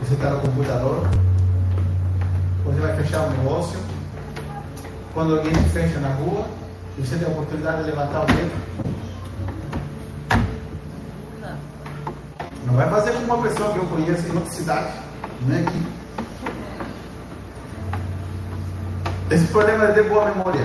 [0.00, 1.08] você está no computador,
[2.64, 3.76] você vai fechar um negócio,
[5.12, 6.46] quando alguém te fecha na rua,
[6.96, 8.94] você tem a oportunidade de levantar o dedo.
[12.64, 14.92] Não vai fazer com uma pessoa que eu conheço em outra cidade,
[15.42, 15.86] não é aqui.
[19.30, 20.64] Esse problema é de boa memória.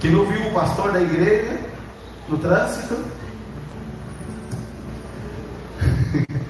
[0.00, 1.58] Que não viu o pastor da igreja
[2.28, 3.04] no trânsito.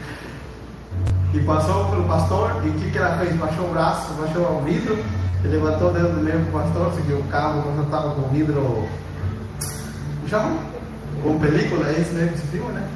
[1.33, 3.33] E passou pelo pastor, e o que, que ela fez?
[3.37, 4.99] Baixou o braço, baixou o vidro,
[5.45, 8.89] e levantou dentro do meio pro pastor, seguiu o carro, quando estava com o vidro.
[10.29, 10.59] Chama?
[11.23, 12.89] Com película, é isso mesmo esse filme, né?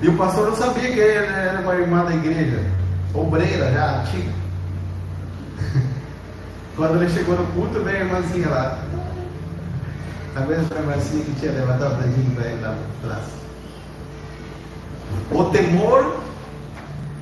[0.00, 2.64] E o pastor não sabia que ele era uma irmã da igreja,
[3.12, 4.32] obreira já, antiga.
[6.76, 8.78] Quando ele chegou no culto, veio a irmãzinha lá.
[10.36, 13.24] A mesma irmãzinha que tinha levantado o dedinho para ele lá atrás.
[15.32, 16.20] O temor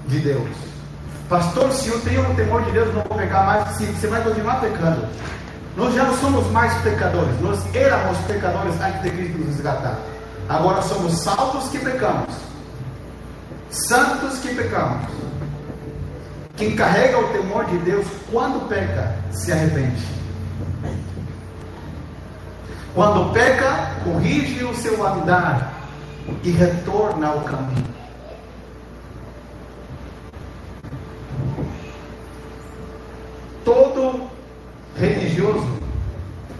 [0.09, 0.76] de Deus.
[1.29, 4.61] Pastor, se eu tenho o temor de Deus, não vou pecar mais, você vai continuar
[4.61, 5.07] pecando.
[5.77, 9.99] Nós já não somos mais pecadores, nós éramos pecadores antes de Cristo nos resgatar.
[10.49, 12.33] Agora somos salvos que pecamos,
[13.71, 15.05] santos que pecamos.
[16.57, 20.07] Quem carrega o temor de Deus, quando peca, se arrepende.
[22.95, 25.73] Quando peca, corrige o seu andar
[26.43, 27.96] e retorna ao caminho.
[34.97, 35.77] Religioso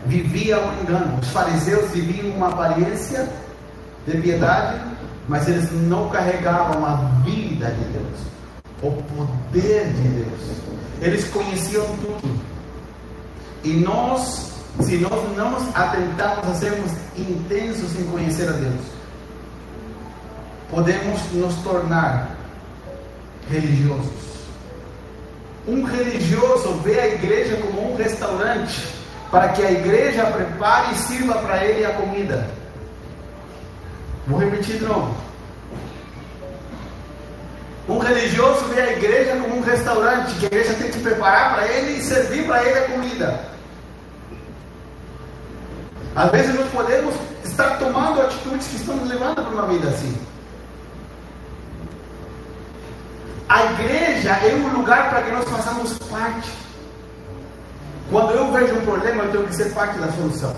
[0.07, 1.19] vivia um engano.
[1.21, 3.29] Os fariseus viviam uma aparência
[4.07, 4.81] de piedade,
[5.29, 8.21] mas eles não carregavam a vida de Deus,
[8.83, 10.41] o poder de Deus.
[11.01, 12.41] Eles conheciam tudo.
[13.65, 18.81] E nós, se nós não nos atentarmos a sermos intensos em conhecer a Deus,
[20.71, 22.37] podemos nos tornar
[23.51, 24.36] religiosos.
[25.67, 28.87] Um religioso vê a igreja como um restaurante
[29.31, 32.49] para que a igreja prepare e sirva para ele a comida.
[34.27, 35.17] Vou repetir de novo.
[37.89, 41.69] Um religioso vê a igreja como um restaurante, que a igreja tem que preparar para
[41.69, 43.41] ele e servir para ele a comida.
[46.15, 50.17] Às vezes nós podemos estar tomando atitudes que estão nos levando para uma vida assim.
[53.49, 56.51] A igreja é um lugar para que nós façamos parte.
[58.11, 60.55] Quando eu vejo um problema, eu tenho que ser parte da solução.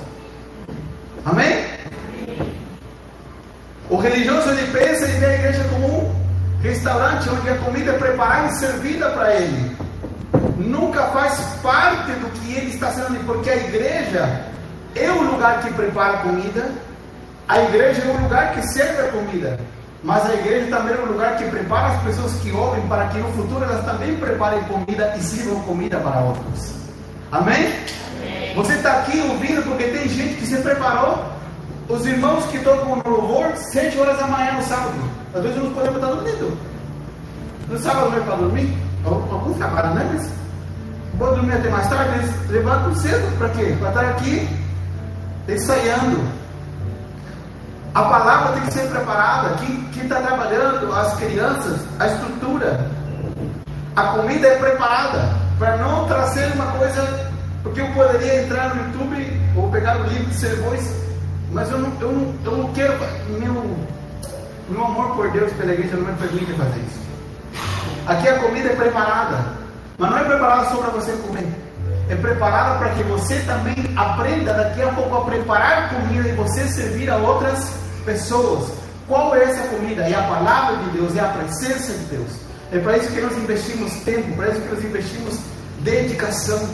[1.24, 1.66] Amém?
[3.90, 6.14] O religioso ele pensa e vê a igreja como um
[6.62, 9.76] restaurante onde a comida é preparada e servida para ele.
[10.56, 14.46] Nunca faz parte do que ele está sendo, porque a igreja
[14.94, 16.70] é o lugar que prepara a comida,
[17.46, 19.60] a igreja é o lugar que serve a comida.
[20.02, 23.18] Mas a igreja também é um lugar que prepara as pessoas que ouvem para que
[23.18, 26.74] no futuro elas também preparem comida e sirvam comida para outros.
[27.32, 27.74] Amém?
[28.16, 28.54] Amém.
[28.54, 31.24] Você está aqui ouvindo porque tem gente que se preparou.
[31.88, 34.94] Os irmãos que tocam no louvor, 7 horas da manhã no sábado.
[35.34, 36.58] Às vezes não podemos estar dormindo.
[37.68, 38.76] No sábado é para dormir?
[39.04, 40.10] Alguns trabalham, né?
[40.14, 40.30] Mas
[41.18, 43.74] pode dormir até mais tarde, eles levantam cedo para quê?
[43.80, 44.48] Para estar aqui
[45.48, 46.37] ensaiando
[47.98, 49.56] a palavra tem que ser preparada.
[49.56, 52.88] Quem está trabalhando, as crianças, a estrutura.
[53.96, 57.28] A comida é preparada para não trazer uma coisa.
[57.64, 60.94] Porque eu poderia entrar no YouTube ou pegar o livro de sermões,
[61.50, 62.94] mas eu não, eu não, eu não quero.
[63.30, 63.76] Meu,
[64.68, 67.00] meu amor por Deus pela igreja não me permite fazer isso.
[68.06, 69.44] Aqui a comida é preparada,
[69.98, 71.48] mas não é preparada só para você comer.
[72.08, 76.64] É preparada para que você também aprenda daqui a pouco a preparar comida e você
[76.68, 77.87] servir a outras pessoas.
[79.06, 80.02] Qual é essa comida?
[80.02, 82.28] É a palavra de Deus, é a presença de Deus.
[82.70, 85.38] É para isso que nós investimos tempo, para isso que nós investimos
[85.80, 86.68] dedicação.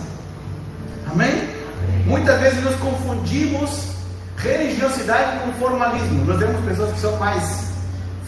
[1.10, 1.30] Amém?
[1.30, 2.04] Amém?
[2.06, 3.94] Muitas vezes nós confundimos
[4.36, 6.24] religiosidade com formalismo.
[6.24, 7.68] Nós temos pessoas que são mais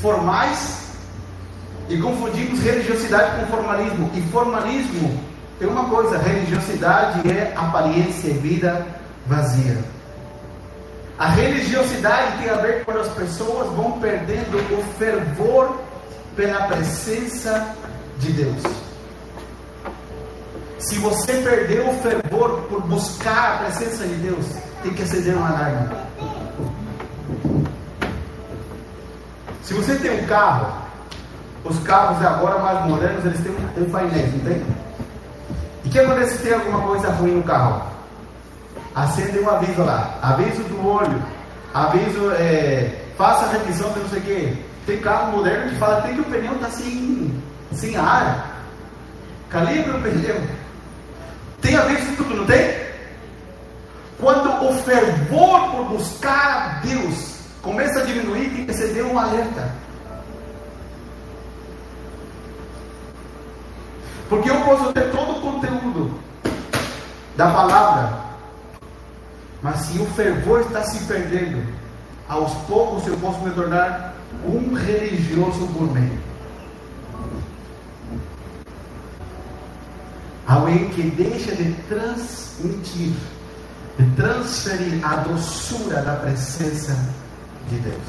[0.01, 0.87] formais
[1.89, 4.11] e confundimos religiosidade com formalismo.
[4.15, 5.21] E formalismo
[5.61, 8.87] é uma coisa, religiosidade é aparência e vida
[9.27, 9.96] vazia.
[11.19, 15.79] A religiosidade tem a ver quando as pessoas vão perdendo o fervor
[16.37, 17.75] pela presença
[18.19, 18.63] de Deus.
[20.79, 24.47] Se você perdeu o fervor por buscar a presença de Deus,
[24.83, 25.89] tem que acender um alarme.
[29.63, 30.83] Se você tem um carro,
[31.65, 34.63] os carros agora mais modernos, eles têm um painel, não tem?
[35.83, 37.96] E que acontece se tem alguma coisa ruim no carro?
[38.97, 41.23] Acende um aviso lá, aviso do olho,
[41.75, 44.57] aviso, é, faça revisão de não sei o quê.
[44.87, 47.43] Tem carro moderno que fala até que o pneu está sem,
[47.73, 48.63] sem ar.
[49.51, 50.41] Calibre o pneu.
[51.61, 52.87] Tem aviso de tudo, não tem?
[54.19, 59.71] Quando o fervor por buscar a Deus começa a diminuir, tem que acender um alerta.
[64.31, 66.19] Porque eu posso ter todo o conteúdo
[67.37, 68.26] da palavra,
[69.67, 71.61] mas se o fervor está se perdendo,
[72.29, 74.15] aos poucos eu posso me tornar
[74.45, 76.09] um religioso gourmet.
[80.47, 83.13] Alguém que deixa de transmitir,
[83.99, 86.97] de transferir a doçura da presença
[87.69, 88.03] de Deus.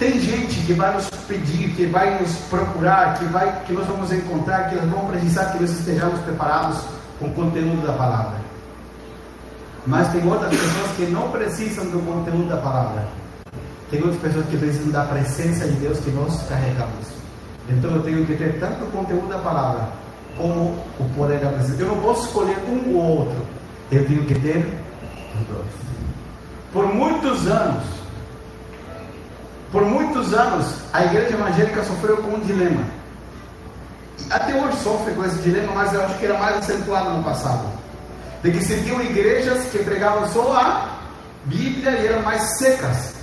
[0.00, 4.10] Tem gente que vai nos pedir, que vai nos procurar, que, vai, que nós vamos
[4.10, 6.78] encontrar, que nós vamos precisar que nós estejamos preparados
[7.20, 8.41] com o conteúdo da palavra.
[9.86, 13.04] Mas tem outras pessoas que não precisam do conteúdo da palavra.
[13.90, 17.06] Tem outras pessoas que precisam da presença de Deus que nós carregamos.
[17.68, 19.88] Então eu tenho que ter tanto o conteúdo da palavra
[20.36, 21.82] como o poder da presença.
[21.82, 23.46] Eu não posso escolher um ou outro.
[23.90, 25.66] Eu tenho que ter os dois.
[26.72, 27.84] Por muitos anos,
[29.70, 32.84] por muitos anos, a igreja evangélica sofreu com um dilema.
[34.30, 37.66] Até hoje sofre com esse dilema, mas eu acho que era mais acentuado no passado.
[38.42, 40.98] De que seriam igrejas que pregavam só a
[41.44, 43.14] Bíblia e eram mais secas,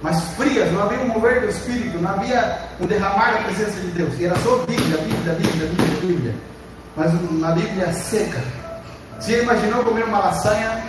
[0.00, 3.88] mais frias, não havia um mover do Espírito, não havia um derramar da presença de
[3.88, 4.18] Deus.
[4.18, 6.34] E era só Bíblia, Bíblia, Bíblia, Bíblia, Bíblia.
[6.96, 8.40] Mas uma Bíblia seca.
[9.18, 10.82] Você imaginou comer uma lasanha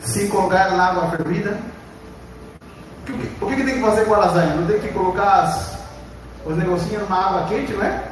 [0.00, 1.58] sem colocar na água fervida?
[3.40, 4.54] O que, que, tem que fazer com a lasanha?
[4.54, 5.78] Não tem que colocar as,
[6.44, 8.11] os negocinhos numa água quente, não é?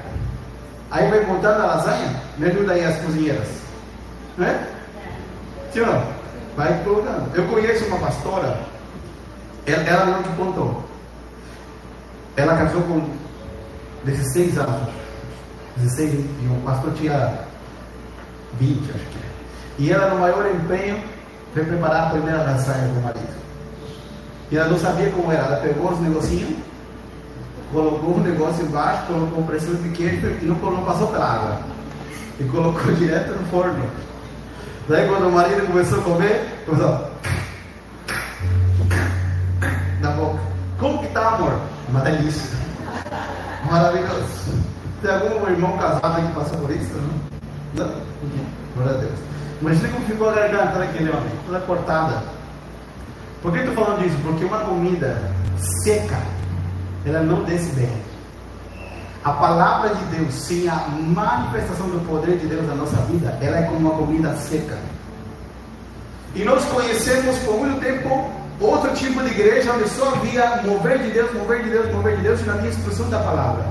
[0.91, 3.49] Aí vai montando a lasanha, me ajuda aí as cozinheiras.
[4.37, 4.67] Não é?
[5.73, 6.05] Sim ou não?
[6.57, 7.35] Vai colocando.
[7.35, 8.61] Eu conheço uma pastora,
[9.67, 10.85] ela, ela não te contou.
[12.37, 13.09] Ela casou com
[14.05, 14.89] 16 anos.
[15.77, 17.39] 16 e o pastor tinha
[18.59, 19.19] 20, acho que.
[19.19, 19.31] É.
[19.79, 21.03] E ela, no maior empenho,
[21.55, 23.41] foi preparar a primeira lasanha com o marido.
[24.51, 25.45] E ela não sabia como era.
[25.45, 26.59] Ela pegou os negocinhos,
[27.73, 31.61] colocou um negócio embaixo, colocou um pressão de queijo e não, não passou pela água.
[32.39, 33.85] E colocou direto no forno.
[34.89, 37.11] Daí quando o marido começou a comer, começou
[40.01, 40.41] na boca.
[40.79, 41.61] Como que tá, amor?
[41.89, 42.59] Uma delícia.
[43.71, 44.59] Maravilhoso.
[45.03, 46.95] Tem algum irmão casado que passou por isso?
[47.75, 47.87] Não?
[47.87, 47.95] Não?
[48.75, 49.19] Glória a Deus.
[49.61, 52.23] Imagina como ficou a garganta daquele homem, toda cortada.
[53.43, 54.17] Por que estou falando disso?
[54.23, 55.23] Porque uma comida
[55.85, 56.19] seca,
[57.05, 57.91] ela não desce bem.
[59.23, 63.59] A palavra de Deus, sem a manifestação do poder de Deus na nossa vida, ela
[63.59, 64.79] é como uma comida seca.
[66.35, 68.31] E nós conhecemos por muito tempo
[68.61, 72.23] outro tipo de igreja onde só havia mover de Deus, mover de Deus, mover de
[72.23, 73.67] Deus e não havia instrução da palavra.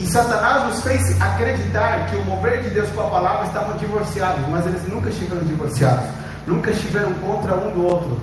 [0.00, 4.46] E Satanás nos fez acreditar que o mover de Deus com a palavra estavam divorciados,
[4.48, 8.20] mas eles nunca estiveram divorciados nunca estiveram contra um do outro.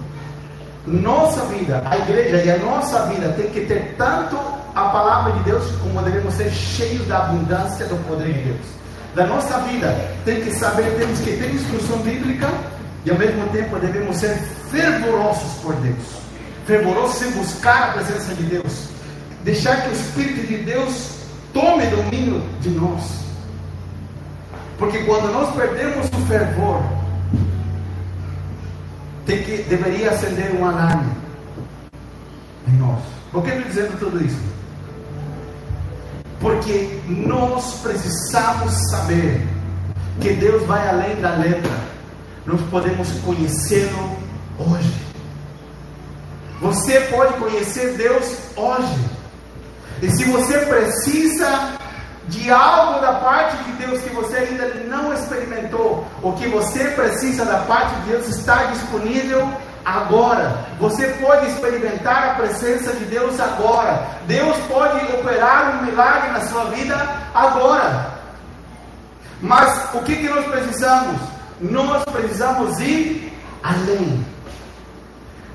[0.86, 4.36] Nossa vida, a igreja e a nossa vida tem que ter tanto
[4.74, 8.66] a palavra de Deus como devemos ser cheios da abundância do poder de Deus.
[9.14, 9.94] Da nossa vida
[10.26, 12.50] tem que saber, temos que ter instrução bíblica
[13.06, 14.36] e ao mesmo tempo devemos ser
[14.72, 16.22] fervorosos por Deus.
[16.66, 18.90] Fervorosos em buscar a presença de Deus.
[19.44, 21.18] Deixar que o Espírito de Deus
[21.54, 23.22] tome domínio de nós.
[24.80, 26.82] Porque quando nós perdemos o fervor,
[29.32, 31.10] tem que, deveria acender um alarme
[32.68, 33.00] em nós.
[33.32, 34.42] Por que estou dizendo tudo isso?
[36.42, 39.48] Porque nós precisamos saber
[40.20, 41.72] que Deus vai além da letra.
[42.46, 44.18] Nós podemos conhecê-lo
[44.60, 44.94] hoje.
[46.60, 49.00] Você pode conhecer Deus hoje.
[50.02, 51.80] E se você precisa
[52.32, 57.44] de algo da parte de Deus que você ainda não experimentou, o que você precisa
[57.44, 59.48] da parte de Deus está disponível
[59.84, 60.66] agora.
[60.80, 64.08] Você pode experimentar a presença de Deus agora.
[64.28, 66.96] Deus pode operar um milagre na sua vida
[67.36, 68.12] agora.
[69.42, 71.20] Mas o que, que nós precisamos?
[71.60, 74.26] Nós precisamos ir além.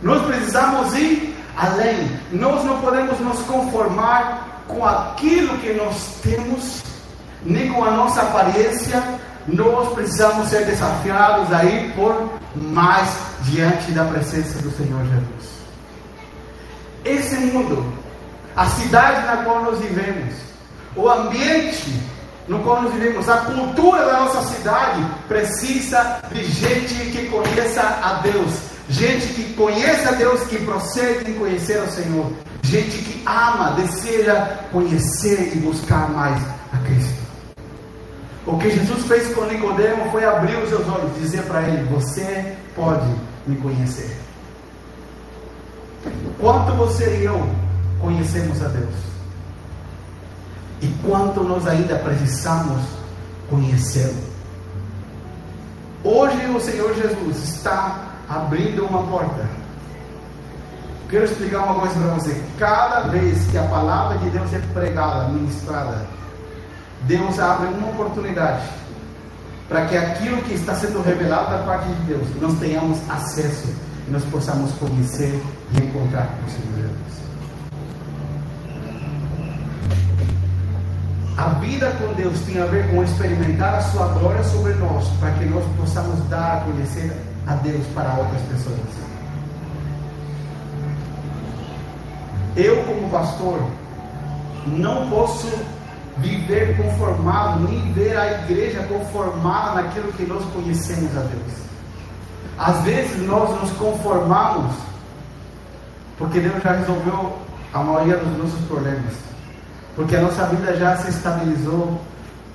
[0.03, 2.21] Nós precisamos ir além.
[2.33, 6.83] Nós não podemos nos conformar com aquilo que nós temos,
[7.45, 9.03] nem com a nossa aparência,
[9.47, 13.09] nós precisamos ser desafiados a ir por mais
[13.43, 15.57] diante da presença do Senhor Jesus.
[17.05, 17.93] Esse mundo,
[18.57, 20.35] a cidade na qual nós vivemos,
[20.97, 21.93] o ambiente
[22.49, 28.21] no qual nós vivemos, a cultura da nossa cidade precisa de gente que conheça a
[28.23, 28.53] Deus,
[28.89, 32.33] gente que conheça a Deus, que procede em conhecer o Senhor,
[32.67, 34.35] gente que ama, deseja
[34.73, 36.43] conhecer e buscar mais
[36.73, 37.27] a Cristo.
[38.45, 42.57] O que Jesus fez com Nicodemo foi abrir os seus olhos, dizer para ele: Você
[42.75, 43.09] pode
[43.47, 44.17] me conhecer.
[46.39, 47.49] Quanto você e eu
[48.01, 48.95] conhecemos a Deus?
[50.83, 52.83] E quanto nós ainda precisamos
[53.49, 54.37] conhecê-lo?
[56.05, 59.56] Hoje o Senhor Jesus está abrindo uma porta
[61.09, 62.43] Quero explicar uma coisa para você.
[62.59, 66.05] Cada vez que a palavra de Deus é pregada, ministrada,
[67.03, 68.69] Deus abre uma oportunidade
[69.69, 73.69] para que aquilo que está sendo revelado da parte de Deus, nós tenhamos acesso
[74.07, 75.41] e nós possamos conhecer
[75.73, 77.27] e encontrar com o Senhor Jesus.
[81.37, 85.33] A vida com Deus tem a ver com experimentar a sua glória sobre nós, para
[85.33, 87.13] que nós possamos dar a conhecer
[87.47, 89.06] a Deus para outras pessoas.
[92.57, 93.61] Eu, como pastor,
[94.67, 95.47] não posso
[96.19, 101.53] viver conformado, nem ver a igreja conformada naquilo que nós conhecemos a Deus.
[102.59, 104.75] Às vezes nós nos conformamos
[106.17, 107.37] porque Deus já resolveu
[107.75, 109.13] a maioria dos nossos problemas,
[109.95, 112.01] porque a nossa vida já se estabilizou,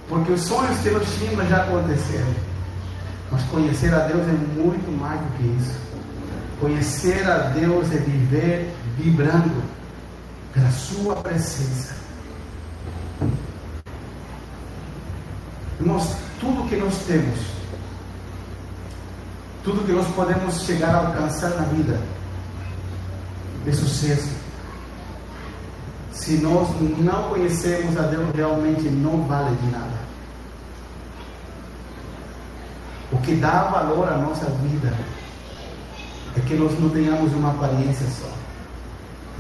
[0.10, 2.34] porque os sonhos que nós tínhamos já aconteceram.
[3.32, 5.80] Mas conhecer a Deus é muito mais do que isso.
[6.60, 9.64] Conhecer a Deus é viver vibrando
[10.54, 11.96] pela Sua presença.
[15.80, 17.40] Irmãos, tudo que nós temos,
[19.64, 22.00] tudo que nós podemos chegar a alcançar na vida,
[23.66, 24.30] é sucesso.
[26.12, 30.02] Se nós não conhecemos a Deus, realmente não vale de nada.
[33.12, 34.94] O que dá valor à nossa vida
[36.38, 38.32] é que nós não tenhamos uma aparência só.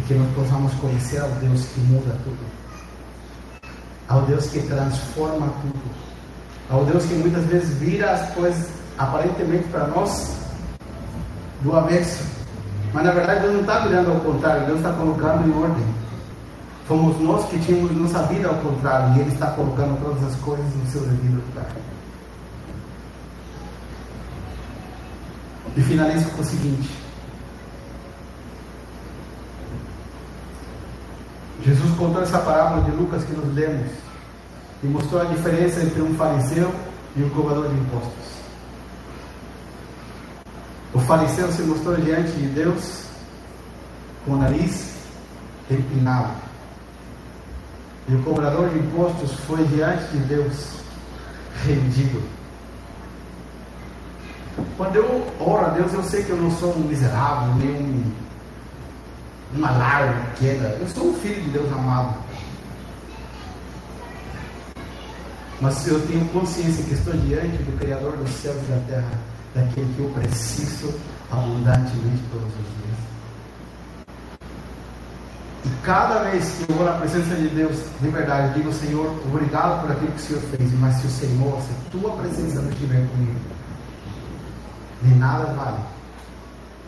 [0.07, 2.39] Que nós possamos conhecer ao Deus que muda tudo.
[4.07, 5.81] Ao Deus que transforma tudo.
[6.69, 10.35] Ao Deus que muitas vezes vira as coisas aparentemente para nós
[11.61, 12.23] do avesso.
[12.93, 15.85] Mas na verdade Deus não está virando ao contrário, Deus está colocando em ordem.
[16.87, 20.65] Fomos nós que tínhamos nossa vida ao contrário, e Ele está colocando todas as coisas
[20.75, 21.71] no seu devido lugar.
[25.77, 26.89] E finalizo com o seguinte:
[31.63, 33.91] Jesus contou essa parábola de Lucas que nós lemos
[34.83, 36.73] e mostrou a diferença entre um fariseu
[37.15, 38.31] e um cobrador de impostos.
[40.93, 43.03] O fariseu se mostrou diante de Deus
[44.25, 44.95] com o nariz
[45.69, 46.33] empinado.
[48.09, 50.81] E o cobrador de impostos foi diante de Deus
[51.63, 52.21] rendido.
[54.75, 58.11] Quando eu oro a Deus, eu sei que eu não sou um miserável, nem um,
[59.53, 60.69] uma larva pequena.
[60.79, 62.15] Eu sou um filho de Deus amado.
[65.59, 69.19] Mas eu tenho consciência que estou diante do Criador dos céus e da terra,
[69.53, 70.99] daquele que eu preciso
[71.29, 73.01] abundantemente todos os dias.
[75.63, 79.81] E cada vez que eu vou na presença de Deus, de verdade, digo, Senhor, obrigado
[79.81, 82.71] por aquilo que o Senhor fez, mas se o Senhor, se a tua presença não
[82.71, 83.39] estiver comigo,
[85.03, 85.79] de nada vale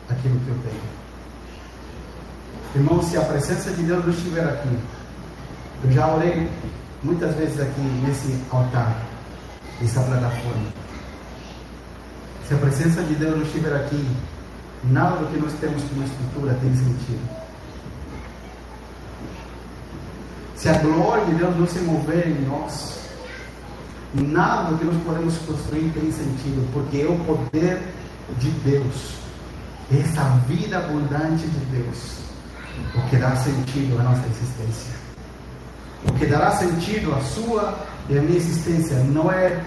[0.09, 1.02] aquilo que eu tenho.
[2.75, 4.79] Irmão, se a presença de Deus não estiver aqui,
[5.83, 6.49] eu já orei
[7.03, 8.95] muitas vezes aqui nesse altar,
[9.79, 10.73] nessa plataforma.
[12.47, 14.07] Se a presença de Deus não estiver aqui,
[14.85, 17.43] nada do que nós temos como estrutura tem sentido.
[20.55, 22.97] Se a glória de Deus não se mover em nós,
[24.13, 27.81] nada do que nós podemos construir tem sentido, porque é o poder
[28.39, 29.15] de Deus,
[29.91, 32.23] essa vida abundante de Deus,
[32.95, 34.93] o que dá sentido à nossa existência.
[36.07, 37.75] O que dará sentido à sua
[38.09, 39.61] e à minha existência não é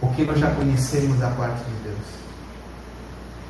[0.00, 1.98] o que nós já conhecemos da parte de Deus.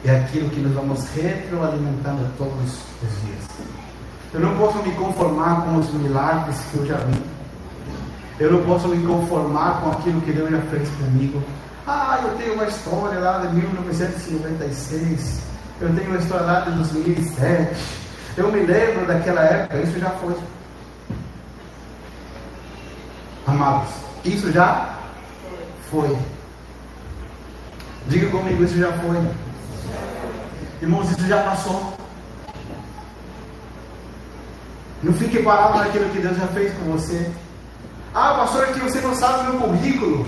[0.05, 3.45] É aquilo que nós vamos retroalimentando todos os dias.
[4.35, 7.23] Eu não posso me conformar com os milagres que eu já vi.
[8.41, 11.43] Eu não posso me conformar com aquilo que Deus já fez comigo.
[11.87, 15.43] Ah, eu tenho uma história lá de 1996.
[15.81, 17.77] Eu tenho uma história lá de 2007.
[18.37, 19.79] Eu me lembro daquela época.
[19.79, 20.35] Isso já foi.
[23.47, 23.91] Amados,
[24.25, 24.99] isso já
[25.91, 26.17] foi.
[28.07, 29.17] Diga comigo, isso já foi.
[30.81, 31.97] Irmãos, isso já passou.
[35.03, 37.31] Não fique parado naquilo que Deus já fez com você.
[38.15, 40.27] Ah, pastor, é que você não sabe meu currículo.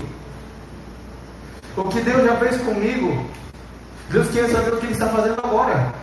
[1.77, 3.25] O que Deus já fez comigo.
[4.09, 5.93] Deus quer saber o que Ele está fazendo agora.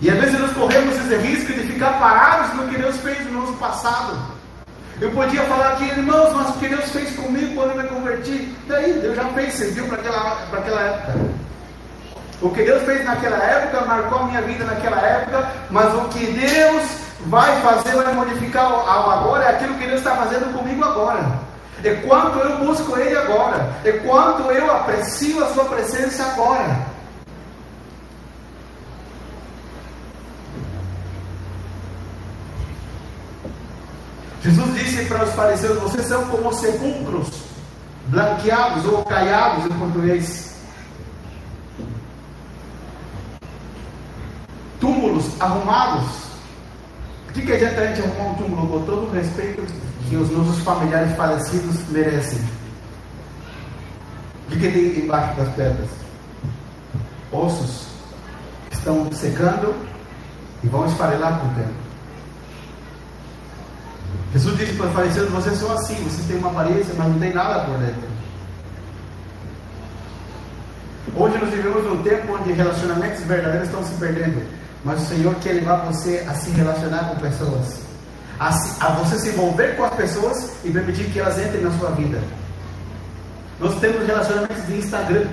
[0.00, 3.40] E às vezes nós corremos esse risco de ficar parados no que Deus fez no
[3.40, 4.16] nosso passado.
[5.00, 8.54] Eu podia falar aqui, irmãos, mas o que Deus fez comigo quando eu me converti,
[8.66, 11.12] daí Deus já fez, serviu para aquela, para aquela época.
[12.42, 16.26] O que Deus fez naquela época marcou a minha vida naquela época, mas o que
[16.26, 16.82] Deus
[17.26, 21.50] vai fazer, vai modificar ao agora, é aquilo que Deus está fazendo comigo agora.
[21.82, 23.70] É quanto eu busco Ele agora.
[23.84, 26.76] É quanto eu aprecio a Sua presença agora.
[34.42, 37.28] Disse para os fariseus: vocês são como sepulcros,
[38.06, 40.50] blanqueados ou caiados em português.
[44.80, 46.30] Túmulos arrumados.
[47.28, 49.62] O que, adianta a gente arrumar um túmulo com todo o respeito
[50.08, 52.40] que os nossos familiares falecidos merecem?
[54.46, 55.90] O que, tem embaixo das pedras?
[57.30, 57.86] Ossos
[58.72, 59.74] estão secando
[60.64, 61.89] e vão esfarelar com o tempo.
[64.32, 67.32] Jesus disse para os fariseus: vocês são assim, vocês têm uma aparência, mas não tem
[67.32, 68.10] nada por dentro.
[71.16, 74.46] Hoje nós vivemos um tempo onde relacionamentos verdadeiros estão se perdendo,
[74.84, 77.80] mas o Senhor quer levar você a se relacionar com pessoas,
[78.38, 81.90] a, a você se envolver com as pessoas e permitir que elas entrem na sua
[81.90, 82.20] vida.
[83.58, 85.26] Nós temos relacionamentos de Instagram,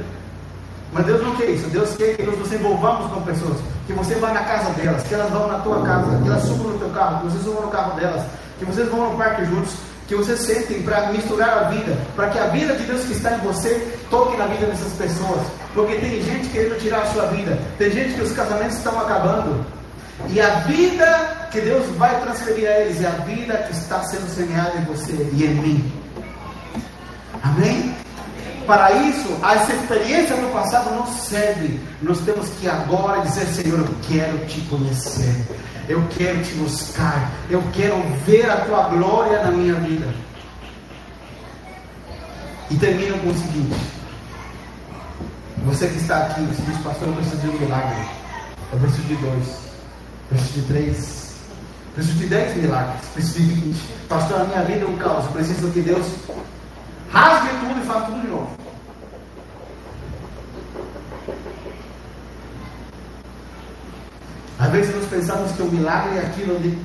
[0.92, 1.70] mas Deus não quer isso.
[1.70, 3.58] Deus quer que nós nos envolvamos com pessoas,
[3.88, 6.74] que você vá na casa delas, que elas vão na tua casa, que elas subam
[6.74, 8.24] no teu carro, que você suba no carro delas,
[8.60, 9.74] que vocês vão no parque juntos,
[10.08, 13.32] que vocês sentem para misturar a vida, para que a vida de Deus que está
[13.36, 15.42] em você toque na vida dessas pessoas.
[15.74, 19.66] Porque tem gente querendo tirar a sua vida, tem gente que os casamentos estão acabando.
[20.30, 24.28] E a vida que Deus vai transferir a eles é a vida que está sendo
[24.30, 25.94] semeada em você e em mim.
[27.42, 27.96] Amém?
[28.68, 31.80] Para isso, essa experiência no passado não serve.
[32.02, 35.48] Nós temos que agora dizer: Senhor, eu quero te conhecer.
[35.88, 37.32] Eu quero te buscar.
[37.50, 37.96] Eu quero
[38.26, 40.14] ver a tua glória na minha vida.
[42.70, 43.80] E termino com o seguinte:
[45.64, 48.06] Você que está aqui, você diz, Pastor, eu preciso de um milagre.
[48.74, 49.48] Eu preciso de dois.
[50.30, 51.36] Eu preciso de três.
[51.96, 53.02] Preciso de dez milagres.
[53.14, 53.80] Preciso de vinte.
[54.10, 55.24] Pastor, a minha vida é um caos.
[55.24, 56.06] Eu preciso que Deus
[57.18, 58.50] rasgue tudo e faça tudo de novo.
[64.60, 66.78] Às vezes nós pensamos que o milagre é aquilo onde.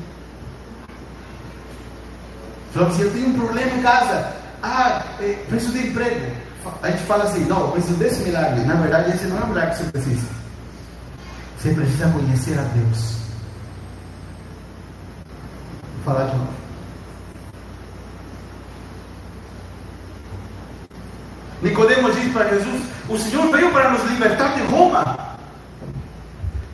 [2.73, 4.33] Falamos assim, eu tenho um problema em casa.
[4.63, 6.37] Ah, é, preciso de emprego.
[6.83, 8.65] A gente fala assim, não, preciso desse milagre.
[8.65, 10.27] Na verdade, esse não é o milagre que você precisa.
[11.59, 13.17] Você precisa conhecer a Deus.
[16.05, 16.63] Vou falar de novo.
[21.63, 25.17] Nicodemos disse para Jesus: O Senhor veio para nos libertar de Roma.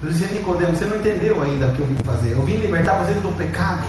[0.03, 2.33] Eu dizia, Nicodemo, você não entendeu ainda o que eu vim fazer.
[2.33, 3.85] Eu vim libertar você do pecado.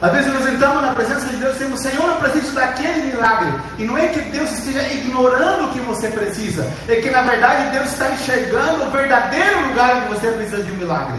[0.00, 3.52] Às vezes nós entramos na presença de Deus e dizemos, Senhor, eu preciso daquele milagre.
[3.78, 6.70] E não é que Deus esteja ignorando o que você precisa.
[6.86, 10.76] É que na verdade Deus está enxergando o verdadeiro lugar onde você precisa de um
[10.76, 11.18] milagre.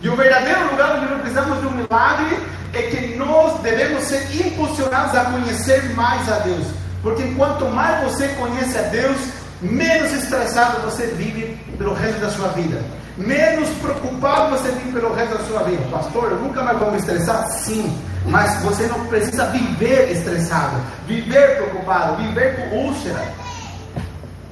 [0.00, 2.38] E o verdadeiro lugar onde nós precisamos de um milagre
[2.72, 6.83] é que nós devemos ser impulsionados a conhecer mais a Deus.
[7.04, 9.18] Porque quanto mais você conhece a Deus,
[9.60, 12.82] menos estressado você vive pelo resto da sua vida.
[13.18, 15.82] Menos preocupado você vive pelo resto da sua vida.
[15.90, 17.46] Pastor, eu nunca mais vou me estressar?
[17.52, 17.94] Sim.
[18.24, 23.22] Mas você não precisa viver estressado, viver preocupado, viver com úlcera.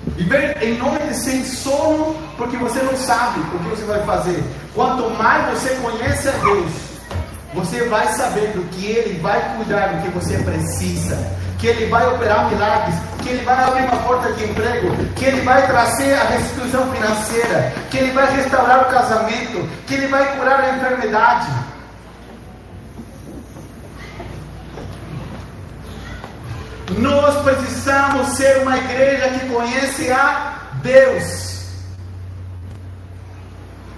[0.08, 4.44] Viver em nome de sem sono, porque você não sabe o que você vai fazer.
[4.74, 6.91] Quanto mais você conhece a Deus,
[7.54, 12.04] você vai saber do que Ele vai cuidar do que você precisa que Ele vai
[12.12, 16.24] operar milagres, que Ele vai abrir uma porta de emprego, que Ele vai trazer a
[16.24, 21.46] restituição financeira, que Ele vai restaurar o casamento, que Ele vai curar a enfermidade.
[26.98, 31.51] Nós precisamos ser uma igreja que conhece a Deus.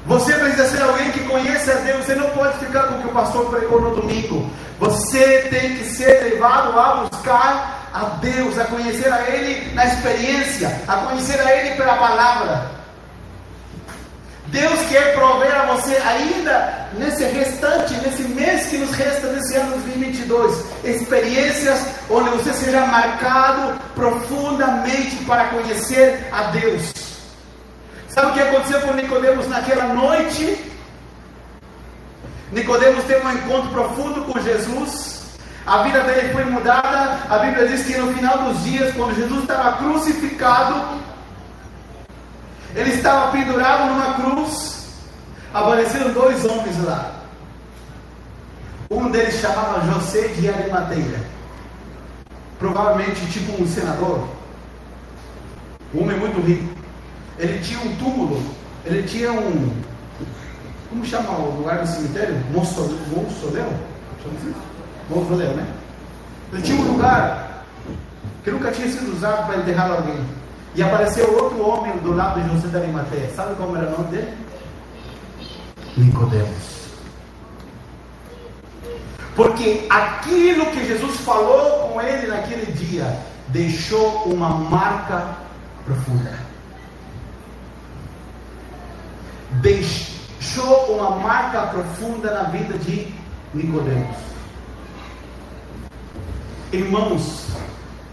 [0.07, 2.05] Você precisa ser alguém que conhece a Deus.
[2.05, 4.51] Você não pode ficar com o que o pastor pregou no domingo.
[4.79, 10.83] Você tem que ser levado a buscar a Deus, a conhecer a Ele na experiência,
[10.87, 12.71] a conhecer a Ele pela palavra.
[14.49, 19.71] Deus quer prover a você ainda nesse restante, nesse mês que nos resta nesse ano
[19.71, 27.14] 2022, experiências onde você seja marcado profundamente para conhecer a Deus.
[28.15, 30.73] Sabe o que aconteceu com Nicodemos naquela noite?
[32.53, 35.37] Nicodemos teve um encontro profundo com Jesus.
[35.67, 37.19] A vida dele foi mudada.
[37.29, 41.01] A Bíblia diz que no final dos dias, quando Jesus estava crucificado,
[42.77, 44.91] ele estava pendurado numa cruz.
[45.53, 47.17] Apareceram dois homens lá.
[48.93, 51.21] Um deles chamava José de Arimateia.
[52.61, 54.29] Provavelmente tipo um senador.
[55.93, 56.84] Um homem muito rico.
[57.39, 58.43] Ele tinha um túmulo.
[58.85, 59.73] Ele tinha um,
[60.95, 62.37] como chama o lugar do cemitério?
[62.53, 63.67] Mausoleu?
[64.23, 64.65] Chama
[65.11, 65.67] Mausoleu, né?
[66.53, 67.65] Ele tinha um lugar
[68.45, 70.25] que nunca tinha sido usado para enterrar alguém.
[70.77, 73.29] E apareceu outro homem do lado de José da Arimateia.
[73.35, 74.35] Sabe como era o nome dele?
[75.97, 76.75] Nicodemos.
[79.35, 83.19] Porque aquilo que Jesus falou com ele naquele dia
[83.49, 85.27] deixou uma marca
[85.85, 86.39] profunda.
[89.61, 93.13] Deixou uma marca profunda na vida de
[93.53, 94.17] Nicodemos.
[96.73, 97.47] Irmãos,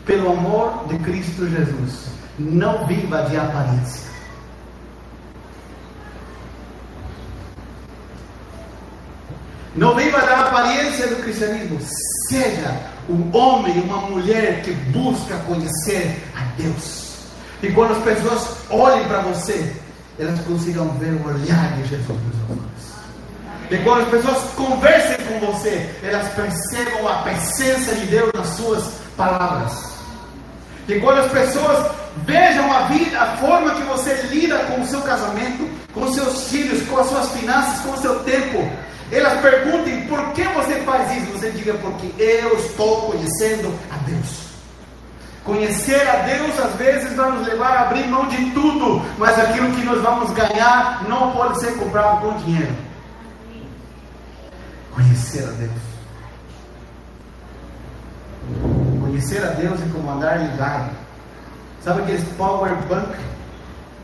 [0.06, 4.12] pelo amor de Cristo Jesus, não viva de aparência.
[9.76, 11.80] Não viva da aparência do cristianismo.
[12.30, 17.26] Seja um homem, uma mulher que busca conhecer a Deus.
[17.64, 19.81] E quando as pessoas olhem para você,
[20.20, 22.91] elas consigam ver o olhar de Jesus nos olhos.
[23.70, 28.84] E quando as pessoas conversem com você, elas percebam a presença de Deus nas suas
[29.16, 29.72] palavras.
[30.88, 31.91] E quando as pessoas
[32.26, 36.86] vejam a vida, a forma que você lida com o seu casamento, com seus filhos,
[36.88, 38.70] com as suas finanças, com o seu tempo,
[39.12, 41.32] elas perguntem por que você faz isso.
[41.32, 44.51] Você diga, porque eu estou conhecendo a Deus.
[45.52, 49.70] Conhecer a Deus às vezes vai nos levar a abrir mão de tudo, mas aquilo
[49.74, 52.74] que nós vamos ganhar não pode ser comprado com dinheiro.
[54.93, 55.72] Conhecer a Deus.
[59.02, 60.95] Conhecer a Deus e comandar ligado.
[61.84, 63.14] Sabe aqueles power bank,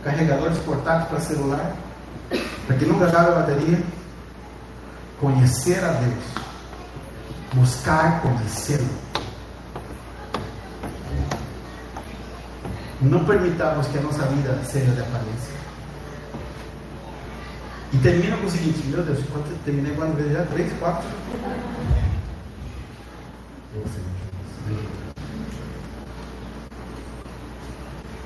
[0.03, 1.71] carregadores portáteis para celular?
[2.67, 3.79] Para que acabe a bateria?
[5.21, 6.23] conhecer a Deus,
[7.53, 9.06] buscar conhecê-lo.
[13.01, 15.53] Não permitamos que a nossa vida seja de aparência.
[17.93, 20.45] E termina com o seguinte, meu Deus, quando terminei quando veio já?
[20.45, 21.07] Três, quatro?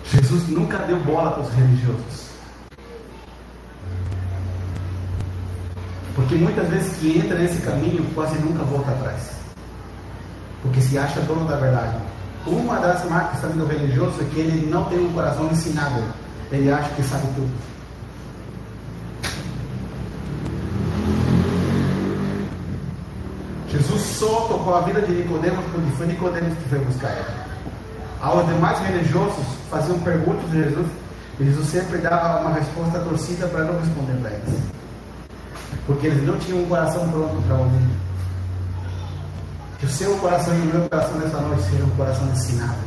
[0.06, 2.32] Jesus nunca deu bola para os religiosos.
[6.16, 9.32] Porque muitas vezes que entra nesse caminho quase nunca volta atrás.
[10.62, 11.98] Porque se acha dono da verdade.
[12.46, 16.04] Uma das marcas também do religioso é que ele não tem um coração ensinado.
[16.52, 17.52] Ele acha que sabe tudo.
[23.70, 27.26] Jesus só tocou a vida de Nicodemos porque foi Nicodemos que foi buscar ele.
[28.22, 30.88] Aos demais religiosos faziam perguntas de Jesus
[31.40, 34.60] e Jesus sempre dava uma resposta torcida para não responder para eles.
[35.86, 38.11] Porque eles não tinham um coração pronto para ouvir.
[39.82, 42.78] Que o seu coração e o meu coração nessa noite seja um coração ensinado.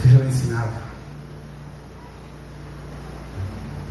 [0.00, 0.70] Seja ensinado.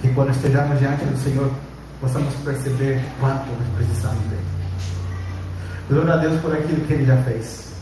[0.02, 1.52] Que quando estejamos diante do Senhor,
[1.99, 4.45] possamos perceber quanto nós precisamos dele.
[5.89, 7.74] Glória a Deus por aquilo que ele já fez.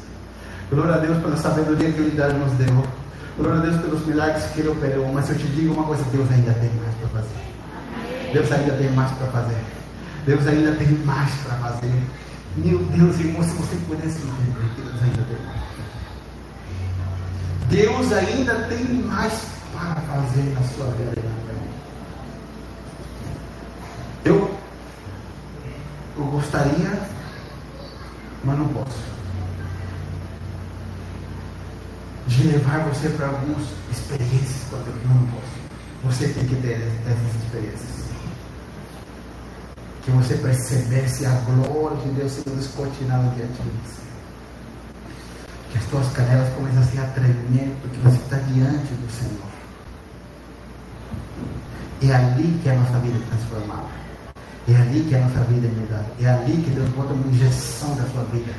[0.72, 2.84] Glória a Deus pela sabedoria que ele nos deu.
[3.38, 5.13] Glória a Deus pelos milagres que ele operou.
[5.13, 8.34] Mas eu te digo uma coisa: Deus ainda tem mais para fazer.
[8.34, 9.80] Deus ainda tem mais para fazer.
[10.30, 11.91] Deus ainda tem mais para fazer.
[12.57, 15.59] Meu Deus, irmão, se você pudesse entender que Deus ainda tem mais.
[17.67, 19.34] Deus ainda tem mais
[19.73, 21.19] para fazer na sua vida.
[24.23, 24.55] Eu,
[26.15, 27.01] eu gostaria,
[28.43, 28.99] mas não posso.
[32.27, 35.59] De levar você para algumas experiências, eu não posso.
[36.03, 38.09] Você tem que ter essas experiências
[40.04, 44.02] que você percebesse a glória de Deus sendo descortinada diante de você.
[45.72, 49.50] Que as tuas canelas começassem a tremer, porque você está diante do Senhor.
[52.02, 53.89] É ali que a nossa vida é transformada.
[54.68, 56.08] É ali que a nossa vida é mudada.
[56.20, 58.54] É ali que Deus bota uma injeção da sua vida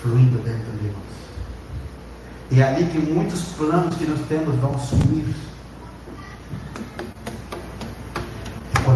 [0.00, 1.12] fluindo dentro de nós.
[2.52, 5.34] É ali que muitos planos que nós temos vão sumir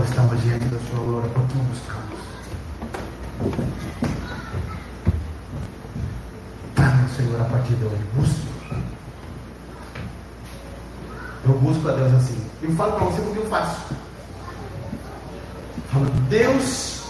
[0.09, 2.19] estamos diante da sua glória, por que buscamos?
[6.75, 8.03] Dá-me, Senhor, a partir de hoje.
[8.15, 8.47] Busque.
[11.45, 12.41] Eu busco a Deus assim.
[12.63, 13.95] Eu falo para você porque eu faço.
[15.93, 17.03] Falo, Deus,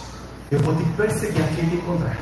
[0.50, 2.16] eu vou te perseguir e te encontrar.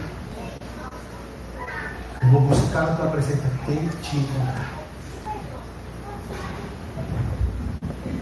[2.23, 4.71] Eu vou buscar a tua presença até te encontrar.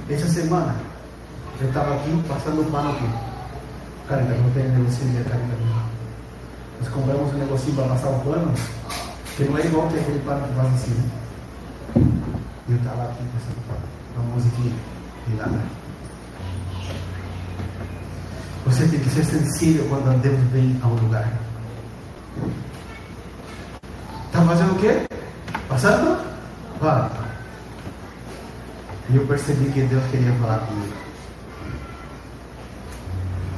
[0.08, 0.91] Essa semana,
[1.62, 3.08] eu estava aqui passando o pano aqui.
[4.08, 5.46] Cara, não tem negocinho de carne
[6.80, 8.52] Nós compramos um negocinho para passar o pano,
[9.36, 11.10] que não é igual que aquele pano que faz assim, né?
[12.68, 13.80] E eu estava aqui passando pano.
[14.16, 14.72] Uma musiquinha
[15.28, 15.60] de nada.
[18.66, 21.32] Você tem que ser sensível quando Deus vem ao lugar.
[24.26, 25.06] Está fazendo o quê?
[25.68, 26.24] Passando?
[26.80, 27.08] Vai.
[29.10, 31.11] E eu percebi que Deus queria falar comigo.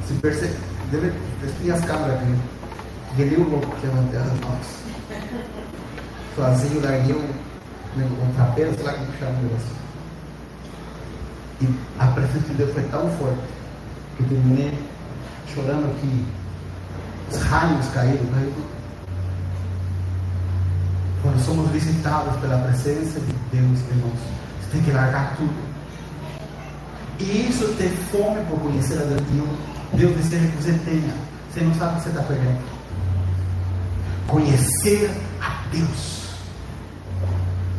[0.07, 0.55] Se percebe,
[0.91, 1.11] deve
[1.63, 2.35] ter as câmeras aqui.
[3.17, 4.85] Ele o louco que levantei as mãos.
[6.35, 7.23] Sozinho, larguei um,
[7.97, 9.85] um trapeiro, sei lá como chama o negócio.
[11.61, 13.39] E a presença de Deus foi tão forte
[14.17, 14.77] que eu terminei
[15.53, 16.25] chorando aqui.
[17.31, 18.75] Os raios caíram, caíram.
[21.21, 24.19] Quando somos visitados pela presença de Deus, irmãos,
[24.61, 25.55] você tem que largar tudo.
[27.19, 29.21] E isso ter fome por conhecer a Deus.
[29.95, 31.13] Deus deseja que você tenha.
[31.51, 32.59] Você não sabe o que você está perdendo.
[34.27, 36.25] Conhecer a Deus.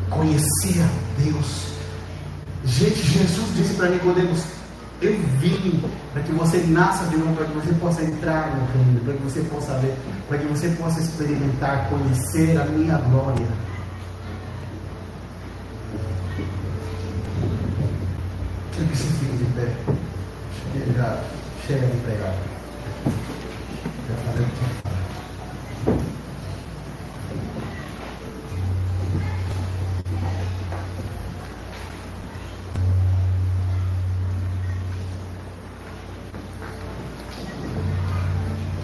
[0.08, 1.66] Conhecer a Deus.
[2.64, 4.44] Gente, Jesus disse para Nicodemos:
[5.02, 9.00] Eu vim para que você nasça de novo, para que você possa entrar no reino,
[9.00, 9.94] para que você possa ver,
[10.28, 13.46] para que você possa experimentar, conhecer a minha glória.
[18.72, 19.72] Quero que fique de pé.
[20.96, 21.22] Já
[21.66, 22.34] chega de pregar.
[24.08, 24.86] Já falei o que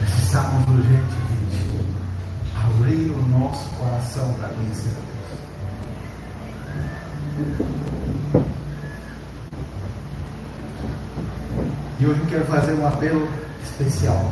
[0.01, 1.61] Precisamos urgentemente
[2.57, 5.03] abrir o nosso coração para conhecer a
[7.37, 7.72] Deus.
[12.03, 13.29] E hoje eu quero fazer um apelo
[13.63, 14.29] especial.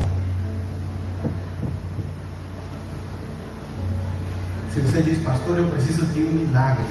[4.75, 6.85] Se você diz, pastor, eu preciso de um milagre.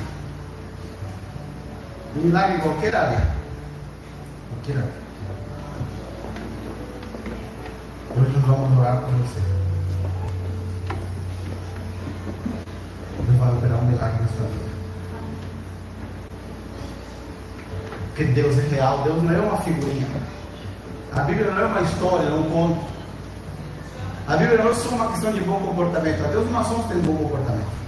[2.16, 3.28] Um milagre em qualquer área.
[4.52, 4.94] Qualquer área.
[8.12, 9.42] Hoje nós vamos orar por você.
[13.26, 14.70] Deus vai operar um milagre na sua vida.
[18.08, 20.39] Porque Deus é real, Deus não é uma figurinha.
[21.16, 22.86] A Bíblia não é uma história, não é um conto.
[24.28, 26.24] A Bíblia não é só uma questão de bom comportamento.
[26.24, 27.80] A Deus nós somos ter bom comportamento.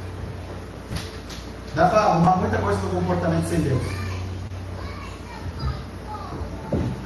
[1.75, 3.81] Dá para arrumar muita coisa do comportamento sem Deus.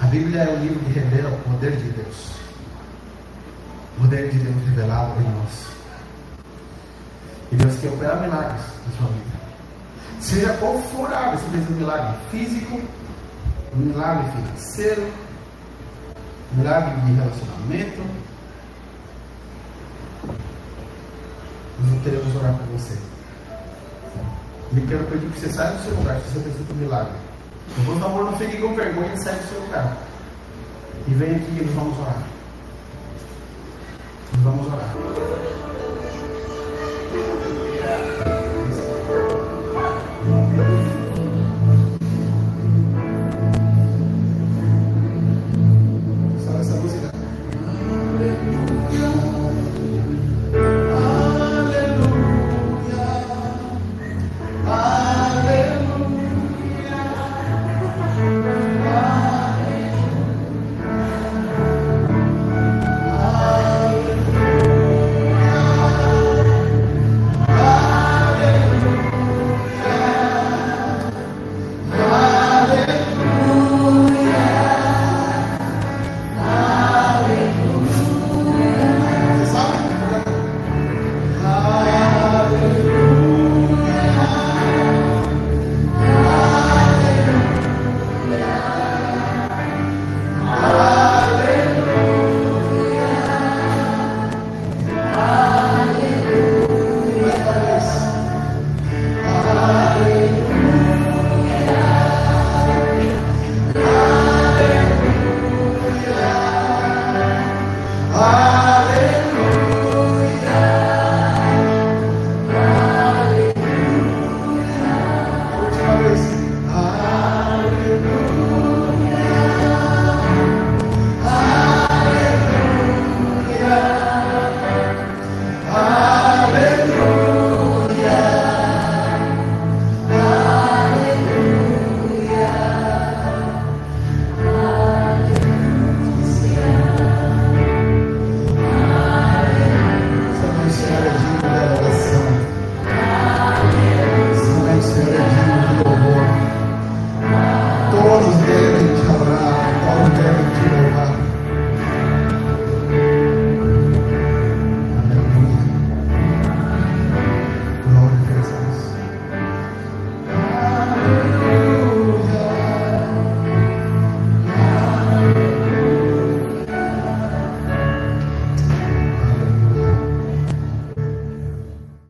[0.02, 2.32] A Bíblia é o livro que revela o poder de Deus.
[3.98, 5.68] O poder de Deus revelado em nós.
[7.52, 9.36] E Deus quer operar milagres na sua vida.
[10.22, 12.82] Seja qual for a área, você um milagre físico,
[13.76, 15.12] um milagre financeiro,
[16.58, 18.02] grave de relacionamento.
[21.80, 22.98] Nós não queremos orar por você.
[24.76, 27.14] Eu quero pedir que você saia do seu lugar, se você precisa um milagre.
[27.78, 29.98] Eu vou amor não fique com vergonha, e saia do seu lugar.
[31.08, 32.24] E vem aqui e nós vamos orar.
[34.34, 34.96] Nós vamos orar.